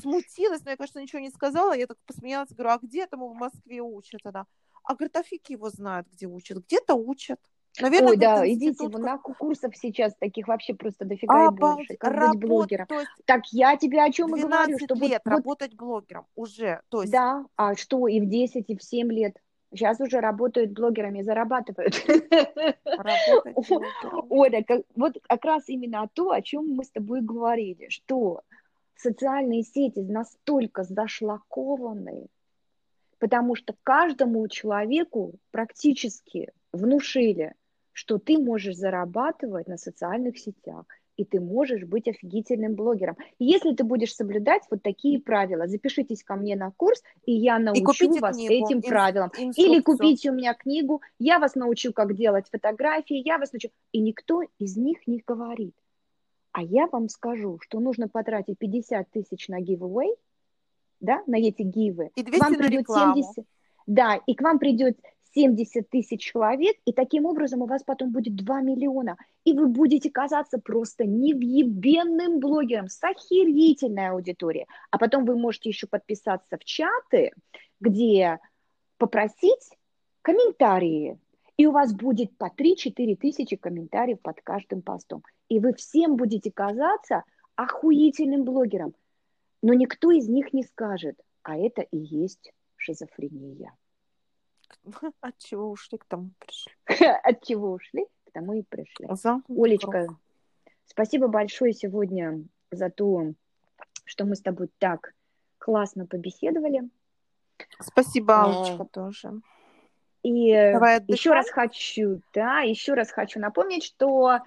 смутилась, 0.00 0.64
но 0.64 0.70
я, 0.70 0.76
конечно, 0.76 0.98
ничего 1.00 1.20
не 1.20 1.30
сказала. 1.30 1.76
Я 1.76 1.86
так 1.86 1.98
посмеялась, 2.06 2.50
говорю, 2.50 2.70
а 2.70 2.78
где 2.78 3.06
там 3.06 3.20
в 3.20 3.34
Москве 3.34 3.80
учат? 3.80 4.20
Она, 4.24 4.46
а 4.84 4.94
говорит, 4.94 5.16
а 5.16 5.22
фиг 5.22 5.50
его 5.50 5.70
знает, 5.70 6.06
где 6.10 6.26
учат. 6.26 6.58
Где-то 6.58 6.94
учат. 6.94 7.40
Наверное, 7.78 8.10
Ой, 8.10 8.16
да, 8.16 8.48
идите, 8.48 8.88
на 8.88 9.18
курсов 9.18 9.76
сейчас 9.76 10.14
таких 10.16 10.48
вообще 10.48 10.74
просто 10.74 11.04
дофига 11.04 11.48
а, 11.48 11.52
и 11.52 11.54
больше. 11.54 11.96
Как 11.96 12.12
работ... 12.12 12.36
быть 12.36 12.48
блогером. 12.48 12.86
То 12.86 13.00
есть 13.00 13.10
так 13.24 13.42
я 13.52 13.76
тебе 13.76 14.02
о 14.02 14.10
чем 14.10 14.34
и 14.34 14.40
говорю. 14.40 14.78
Что 14.78 14.94
лет 14.94 15.22
вот, 15.24 15.30
работать 15.30 15.74
блогером 15.74 16.26
уже. 16.34 16.80
То 16.88 17.02
есть... 17.02 17.12
Да, 17.12 17.44
а 17.56 17.76
что, 17.76 18.08
и 18.08 18.20
в 18.20 18.28
10, 18.28 18.64
и 18.68 18.76
в 18.76 18.82
7 18.82 19.12
лет. 19.12 19.36
Сейчас 19.72 20.00
уже 20.00 20.18
работают 20.18 20.72
блогерами, 20.72 21.22
зарабатывают. 21.22 21.94
Оля, 24.28 24.64
вот 24.96 25.18
как 25.28 25.44
раз 25.44 25.68
именно 25.68 26.08
то, 26.12 26.32
о 26.32 26.42
чем 26.42 26.74
мы 26.74 26.84
с 26.84 26.90
тобой 26.90 27.20
говорили, 27.20 27.88
что 27.88 28.42
социальные 28.96 29.62
сети 29.62 30.00
настолько 30.00 30.82
зашлакованы, 30.82 32.26
потому 33.20 33.54
что 33.54 33.76
каждому 33.84 34.48
человеку 34.48 35.34
практически 35.52 36.50
внушили, 36.72 37.54
что 37.92 38.18
ты 38.18 38.38
можешь 38.38 38.76
зарабатывать 38.76 39.68
на 39.68 39.76
социальных 39.76 40.38
сетях, 40.38 40.86
и 41.16 41.24
ты 41.24 41.38
можешь 41.38 41.84
быть 41.84 42.08
офигительным 42.08 42.74
блогером. 42.74 43.16
Если 43.38 43.74
ты 43.74 43.84
будешь 43.84 44.14
соблюдать 44.14 44.62
вот 44.70 44.82
такие 44.82 45.20
правила, 45.20 45.66
запишитесь 45.66 46.24
ко 46.24 46.34
мне 46.34 46.56
на 46.56 46.70
курс, 46.70 47.02
и 47.26 47.32
я 47.32 47.58
научу 47.58 48.14
и 48.14 48.18
вас 48.20 48.36
книгу, 48.36 48.54
этим 48.54 48.80
правилам. 48.80 49.28
Инструкцию. 49.28 49.66
Или 49.66 49.80
купите 49.82 50.30
у 50.30 50.34
меня 50.34 50.54
книгу, 50.54 51.02
я 51.18 51.38
вас 51.38 51.56
научу, 51.56 51.92
как 51.92 52.14
делать 52.16 52.48
фотографии, 52.50 53.22
я 53.22 53.36
вас 53.36 53.52
научу. 53.52 53.68
И 53.92 54.00
никто 54.00 54.42
из 54.58 54.78
них 54.78 55.06
не 55.06 55.22
говорит. 55.26 55.74
А 56.52 56.62
я 56.62 56.86
вам 56.86 57.08
скажу, 57.10 57.58
что 57.60 57.80
нужно 57.80 58.08
потратить 58.08 58.58
50 58.58 59.10
тысяч 59.10 59.48
на 59.48 59.60
giveaway, 59.60 60.16
да, 61.00 61.22
на 61.26 61.36
эти 61.36 61.62
гивы. 61.62 62.10
И 62.14 62.22
200 62.22 62.38
к 62.38 62.42
вам 62.42 62.54
придет 62.54 62.80
рекламу. 62.80 63.14
70, 63.14 63.44
да, 63.86 64.20
и 64.26 64.34
к 64.34 64.40
вам 64.40 64.58
придет 64.58 64.96
70 65.34 65.88
тысяч 65.88 66.20
человек, 66.20 66.76
и 66.84 66.92
таким 66.92 67.26
образом 67.26 67.62
у 67.62 67.66
вас 67.66 67.82
потом 67.82 68.10
будет 68.10 68.34
2 68.36 68.60
миллиона, 68.62 69.16
и 69.44 69.52
вы 69.52 69.66
будете 69.66 70.10
казаться 70.10 70.58
просто 70.58 71.04
невъебенным 71.04 72.40
блогером 72.40 72.88
с 72.88 73.02
охерительной 73.02 74.10
аудиторией. 74.10 74.66
А 74.90 74.98
потом 74.98 75.24
вы 75.24 75.36
можете 75.36 75.68
еще 75.68 75.86
подписаться 75.86 76.58
в 76.58 76.64
чаты, 76.64 77.32
где 77.80 78.38
попросить 78.98 79.70
комментарии, 80.22 81.18
и 81.56 81.66
у 81.66 81.72
вас 81.72 81.92
будет 81.92 82.36
по 82.36 82.46
3-4 82.46 83.16
тысячи 83.16 83.56
комментариев 83.56 84.20
под 84.20 84.40
каждым 84.42 84.82
постом. 84.82 85.22
И 85.48 85.60
вы 85.60 85.74
всем 85.74 86.16
будете 86.16 86.50
казаться 86.50 87.24
охуительным 87.54 88.44
блогером. 88.44 88.94
Но 89.62 89.74
никто 89.74 90.10
из 90.10 90.26
них 90.28 90.52
не 90.54 90.62
скажет, 90.62 91.20
а 91.42 91.58
это 91.58 91.82
и 91.82 91.98
есть 91.98 92.52
шизофрения. 92.76 93.72
От 95.20 95.38
чего 95.38 95.70
ушли, 95.70 95.98
к 95.98 96.04
тому 96.04 96.30
пришли. 96.38 96.72
От 97.22 97.44
чего 97.44 97.72
ушли, 97.72 98.04
к 98.26 98.32
тому 98.32 98.54
и 98.54 98.62
пришли. 98.62 99.06
Олечка, 99.48 100.06
спасибо 100.86 101.28
большое 101.28 101.72
сегодня 101.72 102.44
за 102.70 102.90
то, 102.90 103.32
что 104.04 104.24
мы 104.24 104.36
с 104.36 104.40
тобой 104.40 104.70
так 104.78 105.14
классно 105.58 106.06
побеседовали. 106.06 106.88
Спасибо, 107.80 108.42
Аллочка, 108.42 108.84
тоже. 108.84 109.32
И 110.22 110.30
еще 110.30 111.32
раз 111.32 111.50
хочу, 111.50 112.20
да, 112.34 112.60
еще 112.60 112.94
раз 112.94 113.10
хочу 113.10 113.40
напомнить, 113.40 113.84
что 113.84 114.38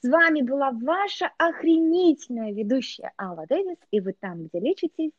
с 0.00 0.08
вами 0.08 0.42
была 0.42 0.72
ваша 0.72 1.30
охренительная 1.38 2.52
ведущая 2.52 3.12
Алла 3.16 3.46
Дэвис, 3.46 3.78
и 3.92 4.00
вы 4.00 4.14
там, 4.14 4.46
где 4.46 4.58
лечитесь, 4.58 5.12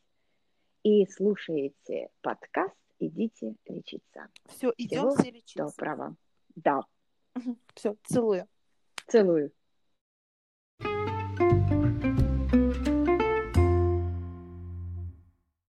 и 0.82 1.06
слушаете 1.06 2.08
подкаст 2.20 2.74
идите 2.98 3.56
лечиться. 3.66 4.28
Все, 4.46 4.72
идем 4.76 5.10
все 5.16 5.30
лечиться. 5.30 5.66
Доброго. 5.76 6.16
Да. 6.54 6.80
Все, 7.74 7.96
целую. 8.04 8.48
Целую. 9.08 9.52